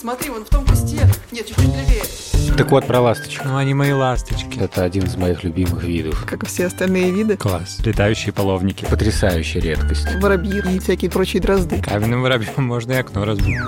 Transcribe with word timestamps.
Смотри, 0.00 0.30
вон 0.30 0.46
в 0.46 0.48
том 0.48 0.64
кусте. 0.64 1.06
Нет, 1.30 1.46
чуть-чуть 1.46 1.76
левее. 1.76 2.56
Так 2.56 2.70
вот, 2.70 2.86
про 2.86 3.00
ласточек. 3.00 3.44
Ну, 3.44 3.58
они 3.58 3.74
мои 3.74 3.92
ласточки. 3.92 4.58
Это 4.58 4.82
один 4.82 5.04
из 5.04 5.14
моих 5.16 5.44
любимых 5.44 5.84
видов. 5.84 6.24
Как 6.24 6.42
и 6.42 6.46
все 6.46 6.68
остальные 6.68 7.10
виды. 7.10 7.36
Класс. 7.36 7.80
Летающие 7.84 8.32
половники. 8.32 8.86
Потрясающая 8.88 9.60
редкость. 9.60 10.06
Воробьи 10.14 10.62
и 10.74 10.78
всякие 10.78 11.10
прочие 11.10 11.42
дрозды. 11.42 11.82
Каменным 11.82 12.22
воробьем 12.22 12.64
можно 12.64 12.92
и 12.92 12.96
окно 12.96 13.26
разбить. 13.26 13.58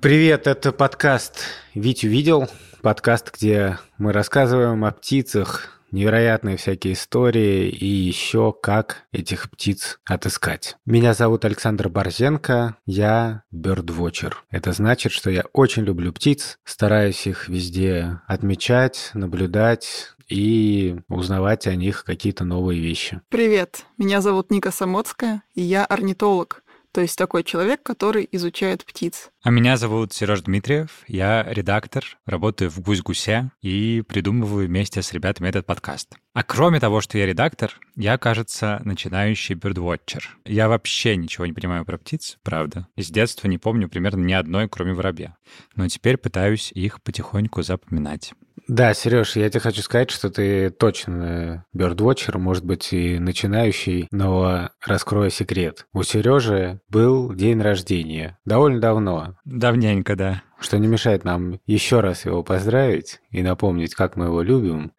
Привет, 0.00 0.46
это 0.46 0.70
подкаст 0.70 1.40
«Вить 1.74 2.04
увидел». 2.04 2.48
Подкаст, 2.80 3.32
где 3.36 3.76
мы 3.98 4.12
рассказываем 4.12 4.84
о 4.84 4.92
птицах, 4.92 5.81
невероятные 5.92 6.56
всякие 6.56 6.94
истории 6.94 7.68
и 7.68 7.86
еще 7.86 8.52
как 8.60 9.04
этих 9.12 9.50
птиц 9.50 10.00
отыскать. 10.04 10.76
Меня 10.84 11.14
зовут 11.14 11.44
Александр 11.44 11.88
Борзенко, 11.88 12.76
я 12.86 13.44
бёрдвотчер. 13.50 14.42
Это 14.50 14.72
значит, 14.72 15.12
что 15.12 15.30
я 15.30 15.44
очень 15.52 15.84
люблю 15.84 16.12
птиц, 16.12 16.58
стараюсь 16.64 17.26
их 17.26 17.48
везде 17.48 18.20
отмечать, 18.26 19.10
наблюдать 19.14 20.14
и 20.28 20.96
узнавать 21.08 21.66
о 21.66 21.74
них 21.76 22.04
какие-то 22.04 22.44
новые 22.44 22.80
вещи. 22.80 23.20
Привет, 23.28 23.84
меня 23.98 24.20
зовут 24.20 24.50
Ника 24.50 24.70
Самоцкая, 24.70 25.42
и 25.54 25.60
я 25.62 25.84
орнитолог 25.84 26.62
то 26.92 27.00
есть 27.00 27.16
такой 27.16 27.42
человек, 27.42 27.82
который 27.82 28.28
изучает 28.32 28.84
птиц. 28.84 29.30
А 29.42 29.50
меня 29.50 29.76
зовут 29.76 30.12
Сереж 30.12 30.42
Дмитриев, 30.42 31.02
я 31.08 31.42
редактор, 31.48 32.04
работаю 32.26 32.70
в 32.70 32.80
«Гусь-гусе» 32.80 33.50
и 33.60 34.02
придумываю 34.06 34.68
вместе 34.68 35.02
с 35.02 35.12
ребятами 35.12 35.48
этот 35.48 35.66
подкаст. 35.66 36.14
А 36.34 36.42
кроме 36.42 36.80
того, 36.80 37.00
что 37.00 37.18
я 37.18 37.26
редактор, 37.26 37.78
я, 37.96 38.16
кажется, 38.18 38.80
начинающий 38.84 39.54
бирдвотчер. 39.54 40.38
Я 40.44 40.68
вообще 40.68 41.16
ничего 41.16 41.46
не 41.46 41.52
понимаю 41.52 41.84
про 41.84 41.98
птиц, 41.98 42.38
правда. 42.42 42.86
С 42.96 43.10
детства 43.10 43.48
не 43.48 43.58
помню 43.58 43.88
примерно 43.88 44.24
ни 44.24 44.32
одной, 44.32 44.68
кроме 44.68 44.94
воробья. 44.94 45.36
Но 45.74 45.88
теперь 45.88 46.16
пытаюсь 46.16 46.72
их 46.72 47.02
потихоньку 47.02 47.62
запоминать. 47.62 48.32
Да, 48.68 48.94
Сереж, 48.94 49.36
я 49.36 49.50
тебе 49.50 49.60
хочу 49.60 49.82
сказать, 49.82 50.10
что 50.10 50.30
ты 50.30 50.70
точно 50.70 51.64
бёрдвотчер, 51.72 52.38
может 52.38 52.64
быть, 52.64 52.92
и 52.92 53.18
начинающий, 53.18 54.06
но 54.12 54.70
раскрою 54.80 55.30
секрет. 55.30 55.86
У 55.92 56.02
Сережи 56.04 56.80
был 56.88 57.34
день 57.34 57.60
рождения 57.60 58.38
довольно 58.44 58.80
давно. 58.80 59.36
Давненько, 59.44 60.14
да. 60.14 60.42
Что 60.60 60.78
не 60.78 60.86
мешает 60.86 61.24
нам 61.24 61.58
еще 61.66 62.00
раз 62.00 62.24
его 62.24 62.44
поздравить 62.44 63.20
и 63.30 63.42
напомнить, 63.42 63.96
как 63.96 64.16
мы 64.16 64.26
его 64.26 64.42
любим. 64.42 64.92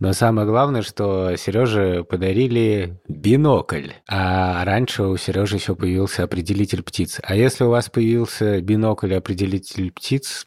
Но 0.00 0.14
самое 0.14 0.46
главное, 0.46 0.80
что 0.80 1.36
Сереже 1.36 2.04
подарили 2.04 3.00
бинокль. 3.06 3.90
А 4.08 4.64
раньше 4.64 5.02
у 5.04 5.16
Сережи 5.18 5.56
еще 5.56 5.76
появился 5.76 6.24
определитель 6.24 6.82
птиц. 6.82 7.20
А 7.22 7.36
если 7.36 7.64
у 7.64 7.70
вас 7.70 7.90
появился 7.90 8.62
бинокль-определитель 8.62 9.92
птиц, 9.92 10.46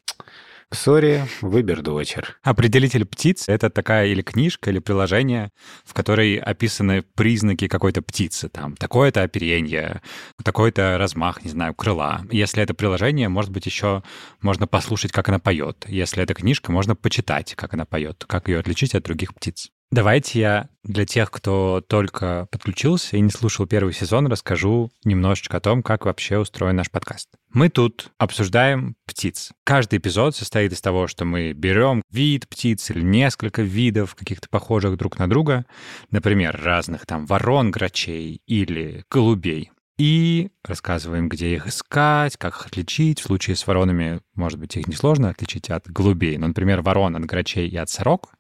Сори, 0.74 1.26
выбер 1.42 1.82
дочер. 1.82 2.38
Определитель 2.44 3.06
птиц— 3.06 3.46
это 3.48 3.70
такая 3.70 4.08
или 4.08 4.22
книжка, 4.22 4.70
или 4.70 4.80
приложение, 4.80 5.50
в 5.86 5.94
которой 5.94 6.36
описаны 6.36 7.04
признаки 7.04 7.70
какой-то 7.70 8.02
птицы. 8.02 8.50
Там 8.50 8.76
такое-то 8.76 9.24
оперение, 9.24 10.02
такой-то 10.44 10.98
размах, 10.98 11.44
не 11.46 11.50
знаю, 11.52 11.74
крыла. 11.74 12.26
Если 12.32 12.62
это 12.62 12.74
приложение, 12.74 13.30
может 13.30 13.52
быть, 13.52 13.66
еще 13.66 14.04
можно 14.42 14.68
послушать, 14.68 15.14
как 15.14 15.30
она 15.30 15.40
поет. 15.40 15.86
Если 15.88 16.22
это 16.22 16.34
книжка, 16.34 16.70
можно 16.72 16.98
почитать, 16.98 17.56
как 17.56 17.74
она 17.74 17.86
поет, 17.86 18.26
как 18.28 18.50
ее 18.50 18.60
отличить 18.60 18.94
от 18.94 19.04
других 19.04 19.34
птиц. 19.34 19.72
Давайте 19.90 20.40
я 20.40 20.70
для 20.84 21.06
тех, 21.06 21.32
кто 21.32 21.82
только 21.88 22.48
подключился 22.52 23.16
и 23.16 23.22
не 23.22 23.30
слушал 23.30 23.66
первый 23.66 23.94
сезон, 23.94 24.28
расскажу 24.28 24.92
немножечко 25.06 25.58
о 25.58 25.60
том, 25.62 25.82
как 25.82 26.06
вообще 26.06 26.38
устроен 26.38 26.76
наш 26.76 26.92
подкаст. 26.92 27.30
Мы 27.54 27.70
тут 27.70 28.12
обсуждаем 28.18 28.98
птиц. 29.06 29.52
Каждый 29.64 30.00
эпизод 30.00 30.36
состоит 30.36 30.74
из 30.74 30.82
того, 30.82 31.08
что 31.08 31.24
мы 31.24 31.54
берем 31.54 32.02
вид 32.12 32.50
птиц 32.50 32.90
или 32.90 33.02
несколько 33.02 33.62
видов, 33.62 34.16
каких-то 34.16 34.50
похожих 34.50 34.98
друг 34.98 35.20
на 35.20 35.30
друга, 35.30 35.66
например, 36.12 36.60
разных 36.62 37.06
там 37.06 37.26
ворон, 37.26 37.72
грачей 37.72 38.42
или 38.46 39.06
голубей, 39.10 39.72
и 39.98 40.50
рассказываем, 40.64 41.28
где 41.28 41.56
их 41.56 41.66
искать, 41.66 42.38
как 42.38 42.56
их 42.56 42.68
отличить. 42.68 43.20
В 43.20 43.24
случае 43.24 43.56
с 43.56 43.66
воронами, 43.66 44.20
может 44.36 44.60
быть, 44.60 44.76
их 44.78 44.88
несложно 44.88 45.30
отличить 45.30 45.70
от 45.70 45.88
голубей. 45.88 46.38
Но, 46.38 46.48
например, 46.48 46.82
ворон 46.82 47.16
от 47.16 47.26
грачей 47.26 47.68
и 47.68 47.78
от 47.78 47.90
сорок 47.90 48.34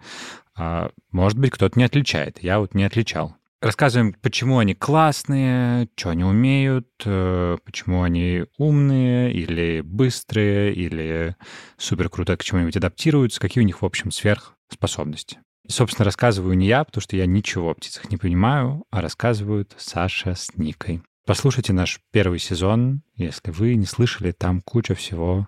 а, 0.57 0.91
может 1.11 1.37
быть, 1.37 1.51
кто-то 1.51 1.77
не 1.77 1.85
отличает. 1.85 2.41
Я 2.41 2.59
вот 2.59 2.73
не 2.73 2.83
отличал. 2.83 3.35
Рассказываем, 3.61 4.13
почему 4.21 4.59
они 4.59 4.75
классные, 4.75 5.89
что 5.95 6.09
они 6.09 6.23
умеют, 6.23 6.89
э, 7.05 7.57
почему 7.63 8.03
они 8.03 8.45
умные 8.57 9.33
или 9.33 9.81
быстрые, 9.81 10.73
или 10.73 11.35
супер 11.77 12.09
круто 12.09 12.37
к 12.37 12.43
чему-нибудь 12.43 12.77
адаптируются, 12.77 13.39
какие 13.39 13.63
у 13.63 13.65
них, 13.65 13.81
в 13.81 13.85
общем, 13.85 14.11
сверхспособности. 14.11 15.39
Собственно, 15.67 16.05
рассказываю 16.05 16.55
не 16.55 16.67
я, 16.67 16.83
потому 16.83 17.01
что 17.01 17.17
я 17.17 17.25
ничего 17.25 17.71
о 17.71 17.73
птицах 17.73 18.09
не 18.11 18.17
понимаю, 18.17 18.85
а 18.91 19.01
рассказывают 19.01 19.73
Саша 19.77 20.35
с 20.35 20.55
Никой. 20.55 21.01
Послушайте 21.25 21.73
наш 21.73 21.99
первый 22.11 22.39
сезон, 22.39 23.01
если 23.15 23.51
вы 23.51 23.75
не 23.75 23.85
слышали, 23.85 24.31
там 24.31 24.61
куча 24.61 24.93
всего, 24.95 25.47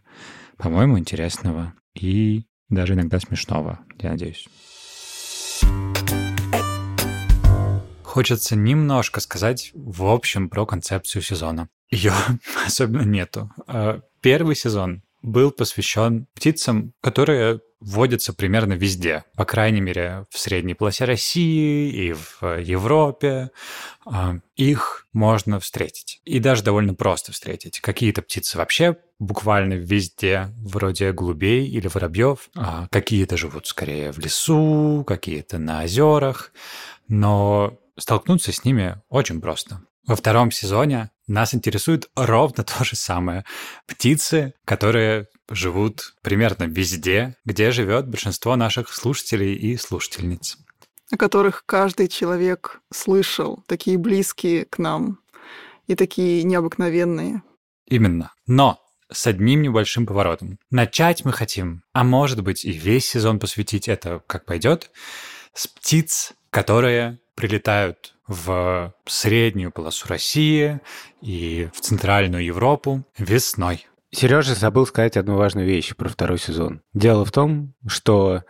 по-моему, 0.57 0.99
интересного 0.99 1.73
и 1.93 2.45
даже 2.69 2.95
иногда 2.95 3.19
смешного, 3.19 3.79
я 3.99 4.11
надеюсь. 4.11 4.47
Хочется 8.03 8.55
немножко 8.55 9.19
сказать 9.19 9.71
в 9.73 10.05
общем 10.05 10.49
про 10.49 10.65
концепцию 10.65 11.21
сезона. 11.21 11.69
Ее 11.89 12.13
особенно 12.65 13.03
нету. 13.03 13.51
А, 13.67 14.01
первый 14.21 14.55
сезон 14.55 15.03
был 15.21 15.51
посвящен 15.51 16.27
птицам, 16.33 16.93
которые 17.01 17.61
водятся 17.79 18.33
примерно 18.33 18.73
везде. 18.73 19.23
По 19.35 19.45
крайней 19.45 19.81
мере, 19.81 20.25
в 20.29 20.39
средней 20.39 20.73
полосе 20.73 21.05
России 21.05 21.91
и 21.91 22.13
в 22.13 22.59
Европе. 22.59 23.51
А, 24.05 24.35
их 24.55 25.07
можно 25.13 25.59
встретить. 25.59 26.21
И 26.25 26.39
даже 26.39 26.63
довольно 26.63 26.93
просто 26.93 27.31
встретить. 27.31 27.79
Какие-то 27.79 28.21
птицы 28.21 28.57
вообще 28.57 28.97
буквально 29.19 29.73
везде, 29.73 30.49
вроде 30.57 31.11
голубей 31.11 31.67
или 31.67 31.87
воробьев. 31.87 32.49
А 32.55 32.87
какие-то 32.89 33.37
живут 33.37 33.67
скорее 33.67 34.11
в 34.11 34.19
лесу, 34.19 35.03
какие-то 35.07 35.57
на 35.57 35.83
озерах. 35.83 36.51
Но 37.07 37.77
столкнуться 37.97 38.51
с 38.51 38.63
ними 38.63 39.01
очень 39.09 39.41
просто. 39.41 39.81
Во 40.09 40.15
втором 40.15 40.49
сезоне 40.49 41.11
нас 41.27 41.53
интересует 41.53 42.09
ровно 42.15 42.63
то 42.63 42.83
же 42.83 42.95
самое. 42.95 43.45
Птицы, 43.85 44.55
которые 44.65 45.27
живут 45.51 46.15
примерно 46.23 46.63
везде, 46.63 47.35
где 47.45 47.69
живет 47.69 48.07
большинство 48.07 48.55
наших 48.55 48.91
слушателей 48.91 49.53
и 49.53 49.77
слушательниц. 49.77 50.57
О 51.11 51.17
которых 51.17 51.63
каждый 51.67 52.07
человек 52.07 52.81
слышал, 52.91 53.63
такие 53.67 53.99
близкие 53.99 54.65
к 54.65 54.79
нам 54.79 55.19
и 55.85 55.93
такие 55.93 56.41
необыкновенные. 56.41 57.43
Именно. 57.85 58.33
Но 58.47 58.81
с 59.11 59.27
одним 59.27 59.61
небольшим 59.61 60.07
поворотом. 60.07 60.57
Начать 60.71 61.23
мы 61.23 61.33
хотим, 61.33 61.83
а 61.93 62.03
может 62.03 62.41
быть 62.41 62.65
и 62.65 62.71
весь 62.71 63.07
сезон 63.07 63.37
посвятить 63.37 63.87
это 63.87 64.23
как 64.25 64.45
пойдет, 64.45 64.89
с 65.53 65.67
птиц, 65.67 66.33
которые 66.49 67.19
прилетают 67.35 68.15
в 68.29 68.93
среднюю 69.05 69.71
полосу 69.71 70.07
России 70.07 70.79
и 71.19 71.67
в 71.73 71.81
центральную 71.81 72.45
Европу 72.45 73.03
весной. 73.17 73.87
Сережа 74.11 74.55
забыл 74.55 74.85
сказать 74.85 75.17
одну 75.17 75.35
важную 75.35 75.67
вещь 75.67 75.95
про 75.95 76.09
второй 76.09 76.39
сезон. 76.39 76.81
Дело 76.93 77.25
в 77.25 77.31
том, 77.31 77.73
что 77.87 78.43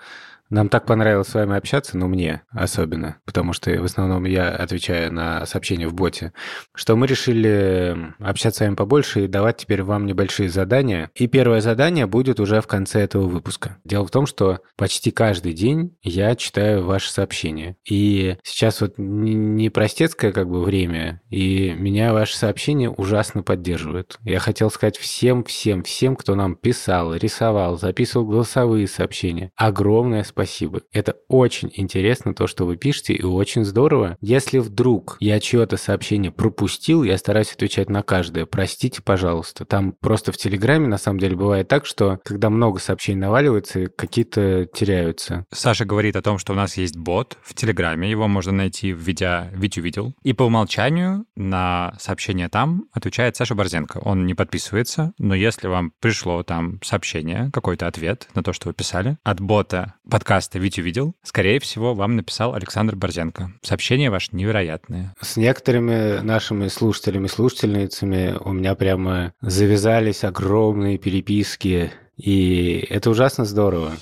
нам 0.49 0.67
так 0.69 0.85
понравилось 0.85 1.27
с 1.27 1.33
вами 1.35 1.55
общаться, 1.55 1.97
ну 1.97 2.07
мне 2.07 2.41
особенно, 2.49 3.17
потому 3.25 3.53
что 3.53 3.69
в 3.71 3.83
основном 3.83 4.25
я 4.25 4.50
отвечаю 4.50 5.13
на 5.13 5.45
сообщения 5.45 5.88
в 5.88 5.94
боте, 5.94 6.33
что 6.74 6.95
мы 6.95 7.06
решили 7.06 8.13
общаться 8.19 8.59
с 8.59 8.62
вами 8.62 8.75
побольше 8.75 9.25
и 9.25 9.27
давать 9.27 9.57
теперь 9.57 9.83
вам 9.83 10.07
небольшие 10.07 10.50
задания. 10.50 11.12
И 11.13 11.27
первое 11.27 11.62
задание 11.62 12.07
будет 12.07 12.39
уже 12.39 12.62
в 12.62 12.68
конце 12.68 13.01
этого 13.01 13.27
выпуска. 13.27 13.77
Дело 13.83 14.07
в 14.07 14.12
том, 14.12 14.25
что 14.25 14.59
почти 14.75 15.12
каждый 15.12 15.53
день 15.53 15.95
я 16.01 16.35
читаю 16.35 16.83
ваши 16.83 17.12
сообщения. 17.12 17.77
И 17.88 18.38
сейчас 18.44 18.81
вот 18.81 18.95
не 18.97 19.69
простецкое 19.69 20.31
как 20.31 20.50
бы 20.50 20.63
время, 20.63 21.21
и 21.29 21.74
меня 21.77 22.12
ваши 22.12 22.35
сообщения 22.35 22.89
ужасно 22.89 23.44
поддерживают. 23.44 24.18
Я 24.24 24.39
хотел 24.39 24.71
сказать 24.71 24.97
всем, 24.97 25.44
всем, 25.44 25.83
всем, 25.83 26.15
кто 26.15 26.33
нам 26.33 26.56
писал, 26.56 27.13
рисовал, 27.13 27.77
записывал 27.77 28.25
голосовые 28.25 28.88
сообщения. 28.88 29.51
Огромное 29.56 30.24
спасибо 30.24 30.38
спасибо. 30.39 30.81
Это 30.94 31.18
очень 31.27 31.69
интересно, 31.75 32.33
то, 32.33 32.47
что 32.47 32.65
вы 32.65 32.77
пишете, 32.77 33.13
и 33.13 33.24
очень 33.24 33.65
здорово. 33.65 34.18
Если 34.21 34.59
вдруг 34.59 35.18
я 35.19 35.41
чье-то 35.41 35.75
сообщение 35.75 36.31
пропустил, 36.31 37.03
я 37.03 37.18
стараюсь 37.18 37.51
отвечать 37.51 37.89
на 37.89 38.03
каждое. 38.03 38.45
Простите, 38.45 39.01
пожалуйста. 39.01 39.65
Там 39.65 39.91
просто 39.91 40.31
в 40.31 40.38
Телеграме, 40.38 40.88
на 40.88 40.97
самом 40.97 41.19
деле, 41.19 41.36
бывает 41.36 41.68
так, 41.68 41.86
что 41.86 42.19
когда 42.24 42.50
много 42.50 42.80
сообщений 42.80 43.19
наваливается, 43.19 43.88
какие-то 43.88 44.65
теряются. 44.74 45.45
Саша 45.51 45.83
говорит 45.83 46.15
о 46.15 46.21
том, 46.21 46.38
что 46.38 46.53
у 46.53 46.56
нас 46.56 46.77
есть 46.77 46.95
бот 46.95 47.38
в 47.41 47.53
Телеграме, 47.53 48.09
его 48.09 48.30
можно 48.30 48.53
найти, 48.53 48.94
введя 48.94 49.50
«Витю 49.53 49.81
видел». 49.81 50.15
И 50.24 50.31
по 50.31 50.44
умолчанию 50.44 51.25
на 51.36 51.94
сообщение 52.00 52.47
там 52.47 52.86
отвечает 52.94 53.36
Саша 53.36 53.56
Борзенко. 53.56 53.97
Он 53.97 54.25
не 54.25 54.36
подписывается, 54.36 55.12
но 55.18 55.36
если 55.36 55.68
вам 55.68 55.91
пришло 56.00 56.44
там 56.44 56.80
сообщение, 56.81 57.50
какой-то 57.51 57.88
ответ 57.88 58.30
на 58.36 58.44
то, 58.44 58.53
что 58.53 58.69
вы 58.69 58.74
писали, 58.74 59.18
от 59.25 59.41
бота 59.41 59.95
подкаста 60.29 60.59
«Витю 60.59 60.83
видел», 60.83 61.15
скорее 61.23 61.59
всего, 61.59 61.95
вам 61.95 62.15
написал 62.15 62.53
Александр 62.53 62.95
Борзенко. 62.95 63.51
Сообщение 63.63 64.11
ваше 64.11 64.27
невероятное. 64.33 65.15
С 65.19 65.37
некоторыми 65.37 66.19
нашими 66.19 66.67
слушателями, 66.67 67.25
слушательницами 67.25 68.37
у 68.39 68.51
меня 68.51 68.75
прямо 68.75 69.33
завязались 69.41 70.23
огромные 70.23 70.99
переписки, 70.99 71.91
и 72.15 72.85
это 72.91 73.09
ужасно 73.09 73.43
здорово. 73.43 73.93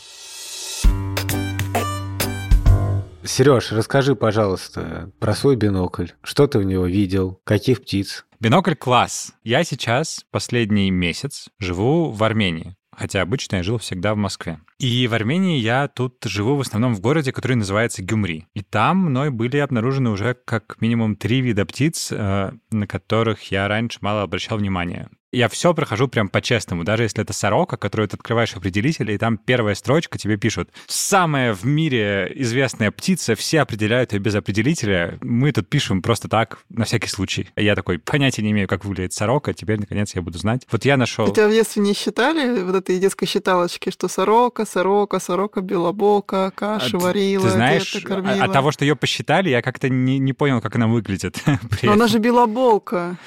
Сереж, 3.23 3.71
расскажи, 3.71 4.13
пожалуйста, 4.13 5.09
про 5.21 5.33
свой 5.33 5.55
бинокль. 5.55 6.07
Что 6.23 6.47
ты 6.47 6.59
в 6.59 6.65
него 6.65 6.87
видел? 6.87 7.39
Каких 7.45 7.83
птиц? 7.83 8.25
Бинокль 8.41 8.75
класс. 8.75 9.31
Я 9.45 9.63
сейчас 9.63 10.25
последний 10.29 10.91
месяц 10.91 11.47
живу 11.57 12.11
в 12.11 12.21
Армении 12.21 12.75
хотя 12.97 13.21
обычно 13.21 13.57
я 13.57 13.63
жил 13.63 13.77
всегда 13.77 14.13
в 14.13 14.17
Москве. 14.17 14.59
И 14.79 15.07
в 15.07 15.13
Армении 15.15 15.57
я 15.57 15.87
тут 15.87 16.23
живу 16.25 16.55
в 16.55 16.61
основном 16.61 16.93
в 16.93 17.01
городе, 17.01 17.31
который 17.31 17.55
называется 17.55 18.03
Гюмри. 18.03 18.45
И 18.53 18.61
там 18.61 18.97
мной 18.97 19.31
были 19.31 19.57
обнаружены 19.57 20.11
уже 20.11 20.35
как 20.35 20.79
минимум 20.81 21.15
три 21.15 21.41
вида 21.41 21.65
птиц, 21.65 22.11
э, 22.11 22.51
на 22.69 22.87
которых 22.87 23.51
я 23.51 23.67
раньше 23.67 23.97
мало 24.01 24.21
обращал 24.21 24.59
внимания 24.59 25.09
я 25.31 25.49
все 25.49 25.73
прохожу 25.73 26.07
прям 26.07 26.29
по-честному, 26.29 26.83
даже 26.83 27.03
если 27.03 27.21
это 27.21 27.33
сорока, 27.33 27.77
которую 27.77 28.07
ты 28.07 28.15
открываешь 28.15 28.55
определитель, 28.55 29.11
и 29.11 29.17
там 29.17 29.37
первая 29.37 29.75
строчка 29.75 30.17
тебе 30.17 30.37
пишут 30.37 30.69
«Самая 30.87 31.53
в 31.53 31.65
мире 31.65 32.31
известная 32.35 32.91
птица, 32.91 33.35
все 33.35 33.61
определяют 33.61 34.13
ее 34.13 34.19
без 34.19 34.35
определителя, 34.35 35.17
мы 35.21 35.51
тут 35.51 35.67
пишем 35.67 36.01
просто 36.01 36.29
так, 36.29 36.59
на 36.69 36.85
всякий 36.85 37.09
случай». 37.09 37.49
Я 37.55 37.75
такой, 37.75 37.99
понятия 37.99 38.41
не 38.41 38.51
имею, 38.51 38.67
как 38.67 38.85
выглядит 38.85 39.13
сорока, 39.13 39.53
теперь, 39.53 39.79
наконец, 39.79 40.15
я 40.15 40.21
буду 40.21 40.37
знать. 40.37 40.65
Вот 40.71 40.85
я 40.85 40.95
нашел... 40.95 41.27
Тебя 41.31 41.49
в 41.49 41.51
детстве 41.51 41.81
не 41.81 41.93
считали 41.93 42.61
вот 42.61 42.75
этой 42.75 42.97
детской 42.97 43.25
считалочки, 43.25 43.89
что 43.89 44.07
сорока, 44.07 44.65
сорока, 44.65 45.19
сорока 45.19 45.61
белобока, 45.61 46.51
кашу 46.55 46.97
а, 46.97 47.01
варила, 47.01 47.43
Ты 47.43 47.49
знаешь, 47.49 47.97
кормила. 48.03 48.43
от 48.43 48.53
того, 48.53 48.71
что 48.71 48.85
ее 48.85 48.95
посчитали, 48.95 49.49
я 49.49 49.61
как-то 49.61 49.89
не, 49.89 50.19
не 50.19 50.31
понял, 50.31 50.61
как 50.61 50.75
она 50.75 50.87
выглядит. 50.87 51.37
Но 51.83 51.91
она 51.91 52.07
же 52.07 52.19
белоболка. 52.19 53.17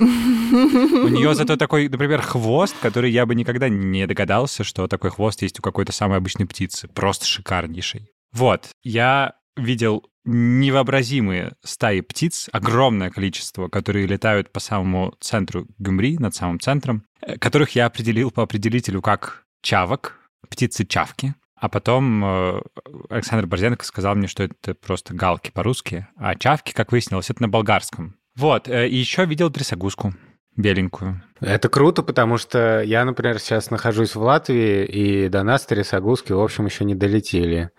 У 0.00 1.08
нее 1.08 1.34
зато 1.34 1.56
такой, 1.56 1.88
например, 1.88 2.22
хвост, 2.22 2.74
который 2.80 3.10
я 3.10 3.26
бы 3.26 3.34
никогда 3.34 3.68
не 3.68 4.06
догадался, 4.06 4.64
что 4.64 4.88
такой 4.88 5.10
хвост 5.10 5.42
есть 5.42 5.58
у 5.58 5.62
какой-то 5.62 5.92
самой 5.92 6.18
обычной 6.18 6.46
птицы. 6.46 6.88
Просто 6.88 7.26
шикарнейший. 7.26 8.08
Вот, 8.32 8.70
я 8.82 9.34
видел 9.56 10.04
невообразимые 10.24 11.54
стаи 11.64 12.00
птиц, 12.00 12.48
огромное 12.52 13.10
количество, 13.10 13.68
которые 13.68 14.06
летают 14.06 14.52
по 14.52 14.60
самому 14.60 15.14
центру 15.20 15.66
Гюмри, 15.78 16.18
над 16.18 16.34
самым 16.34 16.60
центром, 16.60 17.04
э, 17.20 17.38
которых 17.38 17.70
я 17.70 17.86
определил 17.86 18.30
по 18.30 18.42
определителю 18.42 19.02
как 19.02 19.44
чавок, 19.62 20.18
птицы-чавки. 20.48 21.34
А 21.56 21.68
потом 21.68 22.24
э, 22.24 22.62
Александр 23.10 23.46
Борзенко 23.46 23.84
сказал 23.84 24.14
мне, 24.14 24.28
что 24.28 24.44
это 24.44 24.74
просто 24.74 25.14
галки 25.14 25.50
по-русски, 25.50 26.06
а 26.16 26.34
чавки, 26.34 26.72
как 26.72 26.92
выяснилось, 26.92 27.30
это 27.30 27.42
на 27.42 27.48
болгарском. 27.48 28.16
Вот, 28.40 28.68
э, 28.68 28.88
и 28.88 28.96
еще 28.96 29.26
видел 29.26 29.50
трясогузку 29.50 30.14
беленькую. 30.56 31.22
Это 31.40 31.68
круто, 31.68 32.02
потому 32.02 32.38
что 32.38 32.82
я, 32.82 33.04
например, 33.04 33.38
сейчас 33.38 33.70
нахожусь 33.70 34.14
в 34.14 34.22
Латвии, 34.22 34.86
и 34.86 35.28
до 35.28 35.42
нас 35.42 35.66
трясогузки, 35.66 36.32
в 36.32 36.40
общем, 36.40 36.64
еще 36.64 36.84
не 36.84 36.94
долетели. 36.94 37.70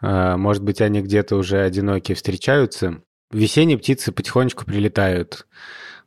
Э, 0.00 0.36
может 0.36 0.62
быть, 0.62 0.80
они 0.80 1.02
где-то 1.02 1.36
уже 1.36 1.60
одинокие 1.60 2.16
встречаются. 2.16 3.02
Весенние 3.30 3.76
птицы 3.76 4.10
потихонечку 4.10 4.64
прилетают. 4.64 5.46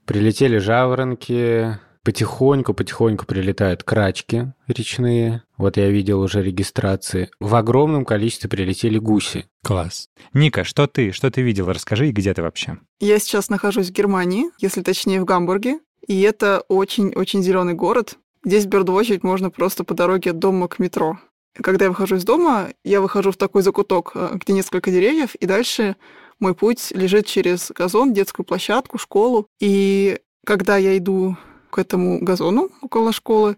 Прилетели 0.05 0.57
жаворонки, 0.57 1.77
Потихоньку-потихоньку 2.03 3.25
прилетают 3.25 3.83
крачки 3.83 4.51
речные. 4.67 5.43
Вот 5.57 5.77
я 5.77 5.89
видел 5.89 6.19
уже 6.19 6.43
регистрации. 6.43 7.29
В 7.39 7.55
огромном 7.55 8.03
количестве 8.03 8.49
прилетели 8.49 8.97
гуси. 8.97 9.45
Класс. 9.63 10.09
Ника, 10.33 10.65
что 10.65 10.87
ты, 10.87 11.13
что 11.13 11.31
ты 11.31 11.41
видел? 11.41 11.67
Расскажи, 11.67 12.11
где 12.11 12.33
ты 12.33 12.41
вообще? 12.41 12.77
Я 12.99 13.19
сейчас 13.19 13.49
нахожусь 13.49 13.89
в 13.89 13.93
Германии, 13.93 14.47
если 14.59 14.81
точнее 14.81 15.21
в 15.21 15.25
Гамбурге. 15.25 15.79
И 16.05 16.19
это 16.21 16.63
очень-очень 16.67 17.41
зеленый 17.41 17.73
город. 17.73 18.17
Здесь 18.43 18.65
бердвочить 18.65 19.23
можно 19.23 19.49
просто 19.49 19.85
по 19.85 19.93
дороге 19.93 20.31
от 20.31 20.39
дома 20.39 20.67
к 20.67 20.79
метро. 20.79 21.19
Когда 21.55 21.85
я 21.85 21.91
выхожу 21.91 22.17
из 22.17 22.25
дома, 22.25 22.69
я 22.83 22.99
выхожу 22.99 23.31
в 23.31 23.37
такой 23.37 23.61
закуток, 23.61 24.11
э, 24.15 24.31
где 24.33 24.53
несколько 24.53 24.91
деревьев, 24.91 25.35
и 25.35 25.45
дальше 25.45 25.95
мой 26.39 26.55
путь 26.55 26.91
лежит 26.91 27.27
через 27.27 27.71
газон, 27.71 28.11
детскую 28.11 28.45
площадку, 28.45 28.97
школу. 28.97 29.47
И 29.61 30.19
когда 30.45 30.77
я 30.77 30.97
иду 30.97 31.37
к 31.73 31.79
этому 31.79 32.19
газону 32.19 32.69
около 32.81 33.11
школы. 33.11 33.57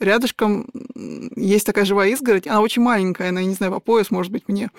Рядышком 0.00 0.66
есть 1.36 1.64
такая 1.64 1.84
живая 1.84 2.10
изгородь. 2.10 2.48
Она 2.48 2.60
очень 2.60 2.82
маленькая, 2.82 3.28
она, 3.28 3.44
не 3.44 3.54
знаю, 3.54 3.72
по 3.72 3.78
пояс, 3.78 4.10
может 4.10 4.32
быть, 4.32 4.48
мне. 4.48 4.70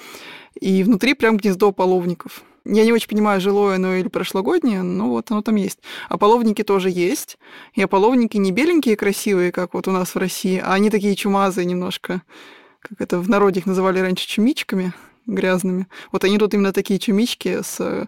И 0.59 0.83
внутри 0.83 1.13
прям 1.13 1.37
гнездо 1.37 1.71
половников. 1.71 2.43
Я 2.65 2.83
не 2.83 2.91
очень 2.91 3.07
понимаю, 3.07 3.39
жилое 3.39 3.75
оно 3.75 3.95
или 3.95 4.09
прошлогоднее, 4.09 4.83
но 4.83 5.09
вот 5.09 5.31
оно 5.31 5.41
там 5.41 5.55
есть. 5.55 5.79
А 6.09 6.17
половники 6.17 6.63
тоже 6.63 6.89
есть. 6.89 7.37
И 7.75 7.85
половники 7.85 8.35
не 8.35 8.51
беленькие 8.51 8.97
красивые, 8.97 9.53
как 9.53 9.73
вот 9.73 9.87
у 9.87 9.91
нас 9.91 10.13
в 10.13 10.17
России, 10.17 10.61
а 10.61 10.73
они 10.73 10.89
такие 10.89 11.15
чумазые 11.15 11.65
немножко. 11.65 12.23
Как 12.81 12.99
это 12.99 13.19
в 13.19 13.29
народе 13.29 13.61
их 13.61 13.67
называли 13.67 13.99
раньше 13.99 14.27
чумичками 14.27 14.91
грязными. 15.27 15.87
Вот 16.11 16.25
они 16.25 16.37
тут 16.37 16.53
именно 16.53 16.73
такие 16.73 16.99
чумички 16.99 17.61
с 17.63 18.07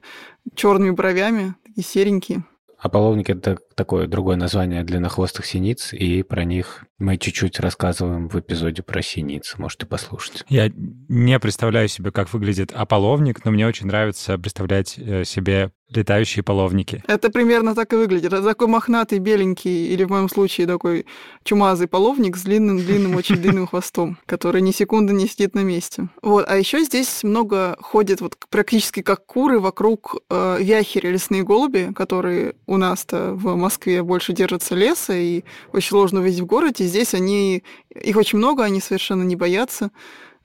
черными 0.55 0.89
бровями, 0.89 1.55
такие 1.63 1.85
серенькие. 1.85 2.43
А 2.79 2.89
половник— 2.89 3.29
это 3.31 3.59
такое 3.77 4.07
другое 4.07 4.35
название 4.35 4.83
длиннохвостых 4.83 5.45
синиц, 5.45 5.93
и 5.93 6.23
про 6.23 6.43
них 6.43 6.83
мы 6.97 7.17
чуть-чуть 7.17 7.59
рассказываем 7.59 8.27
в 8.27 8.37
эпизоде 8.39 8.81
про 8.81 9.03
синиц. 9.03 9.53
Можете 9.57 9.85
послушать. 9.85 10.43
Я 10.49 10.71
не 10.75 11.39
представляю 11.39 11.87
себе, 11.87 12.11
как 12.11 12.33
выглядит 12.33 12.71
ополовник, 12.73 13.45
но 13.45 13.51
мне 13.51 13.67
очень 13.67 13.85
нравится 13.85 14.37
представлять 14.39 14.95
э, 14.97 15.23
себе 15.23 15.71
летающие 15.89 16.43
половники. 16.43 17.01
Это 17.07 17.29
примерно 17.29 17.73
так 17.73 17.93
и 17.93 17.95
выглядит. 17.95 18.33
Это 18.33 18.43
такой 18.43 18.67
мохнатый, 18.67 19.19
беленький, 19.19 19.87
или 19.87 20.03
в 20.03 20.09
моем 20.09 20.27
случае 20.27 20.67
такой 20.67 21.05
чумазый 21.43 21.87
половник 21.87 22.35
с 22.35 22.43
длинным-длинным, 22.43 23.15
очень 23.15 23.37
длинным 23.37 23.67
хвостом, 23.67 24.17
который 24.25 24.61
ни 24.61 24.71
секунды 24.71 25.13
не 25.13 25.27
сидит 25.27 25.55
на 25.55 25.61
месте. 25.61 26.09
Вот. 26.21 26.45
А 26.47 26.57
еще 26.57 26.83
здесь 26.83 27.23
много 27.23 27.77
ходит 27.79 28.19
вот 28.19 28.35
практически 28.49 29.01
как 29.01 29.25
куры 29.25 29.59
вокруг 29.59 30.17
э, 30.29 30.57
вяхери 30.59 31.07
лесные 31.07 31.43
голуби, 31.43 31.93
которые 31.95 32.55
у 32.65 32.75
нас-то 32.75 33.33
в 33.33 33.55
Москве 33.67 34.01
больше 34.01 34.31
держатся 34.31 34.75
леса, 34.75 35.13
и 35.13 35.43
очень 35.73 35.89
сложно 35.89 36.21
увидеть 36.21 36.39
в 36.39 36.45
городе. 36.45 36.85
Здесь 36.85 37.13
они, 37.13 37.63
их 37.93 38.15
очень 38.15 38.37
много, 38.37 38.63
они 38.63 38.79
совершенно 38.79 39.23
не 39.23 39.35
боятся 39.35 39.91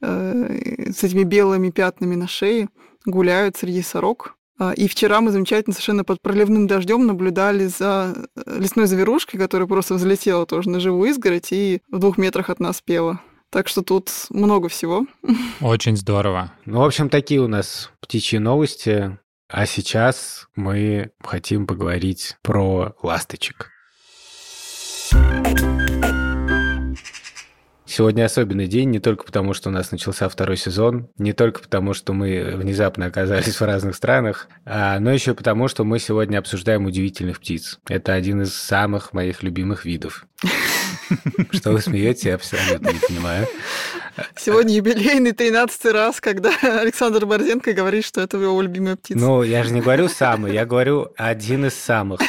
э, 0.01 0.91
с 0.93 1.05
этими 1.05 1.23
белыми 1.23 1.71
пятнами 1.71 2.17
на 2.17 2.27
шее, 2.27 2.69
гуляют 3.07 3.57
среди 3.57 3.83
сорок. 3.83 4.35
А, 4.59 4.73
и 4.73 4.89
вчера 4.89 5.21
мы 5.21 5.31
замечательно 5.31 5.73
совершенно 5.73 6.03
под 6.03 6.21
проливным 6.21 6.67
дождем 6.67 7.07
наблюдали 7.07 7.67
за 7.67 8.13
э, 8.35 8.59
лесной 8.59 8.87
зверушкой, 8.87 9.39
которая 9.39 9.69
просто 9.69 9.95
взлетела 9.95 10.45
тоже 10.45 10.69
на 10.69 10.81
живую 10.81 11.11
изгородь 11.11 11.53
и 11.53 11.81
в 11.93 12.01
двух 12.01 12.19
метрах 12.19 12.51
от 12.51 12.59
нас 12.59 12.81
пела. 12.81 13.21
Так 13.51 13.69
что 13.69 13.83
тут 13.83 14.11
много 14.31 14.69
всего. 14.69 15.07
Очень 15.61 15.97
здорово. 15.97 16.51
Ну, 16.65 16.81
в 16.81 16.85
общем, 16.85 17.09
такие 17.09 17.41
у 17.41 17.47
нас 17.47 17.93
птичьи 18.01 18.41
новости. 18.41 19.17
А 19.53 19.67
сейчас 19.67 20.49
мы 20.57 21.11
хотим 21.23 21.67
поговорить 21.67 22.39
про 22.41 22.95
ласточек. 23.03 23.69
Сегодня 27.85 28.25
особенный 28.25 28.67
день 28.67 28.89
не 28.89 28.99
только 28.99 29.25
потому, 29.25 29.53
что 29.53 29.69
у 29.69 29.73
нас 29.73 29.93
начался 29.93 30.31
второй 30.31 30.57
сезон, 30.57 31.11
не 31.19 31.35
только 31.35 31.61
потому, 31.61 31.93
что 31.93 32.15
мы 32.15 32.55
внезапно 32.57 33.05
оказались 33.05 33.61
в 33.61 33.65
разных 33.67 33.95
странах, 33.95 34.49
а, 34.65 34.99
но 34.99 35.11
еще 35.11 35.35
потому, 35.35 35.69
что 35.69 35.85
мы 35.85 35.99
сегодня 35.99 36.39
обсуждаем 36.39 36.87
удивительных 36.87 37.39
птиц. 37.39 37.79
Это 37.87 38.15
один 38.15 38.41
из 38.41 38.55
самых 38.55 39.13
моих 39.13 39.43
любимых 39.43 39.85
видов. 39.85 40.27
Что 41.51 41.73
вы 41.73 41.81
смеете, 41.81 42.31
я 42.31 42.35
абсолютно 42.37 42.89
не 42.89 42.99
понимаю. 42.99 43.47
Сегодня 44.37 44.75
юбилейный 44.75 45.33
13 45.33 45.85
раз, 45.87 46.21
когда 46.21 46.53
Александр 46.63 47.27
Борзенко 47.27 47.73
говорит, 47.73 48.05
что 48.05 48.21
это 48.21 48.37
его 48.37 48.61
любимая 48.61 48.97
птица. 48.97 49.21
Ну, 49.21 49.43
я 49.43 49.65
же 49.65 49.73
не 49.73 49.81
говорю 49.81 50.09
самый, 50.09 50.53
я 50.53 50.67
говорю 50.67 51.13
один 51.17 51.67
из 51.67 51.75
самых. 51.75 52.21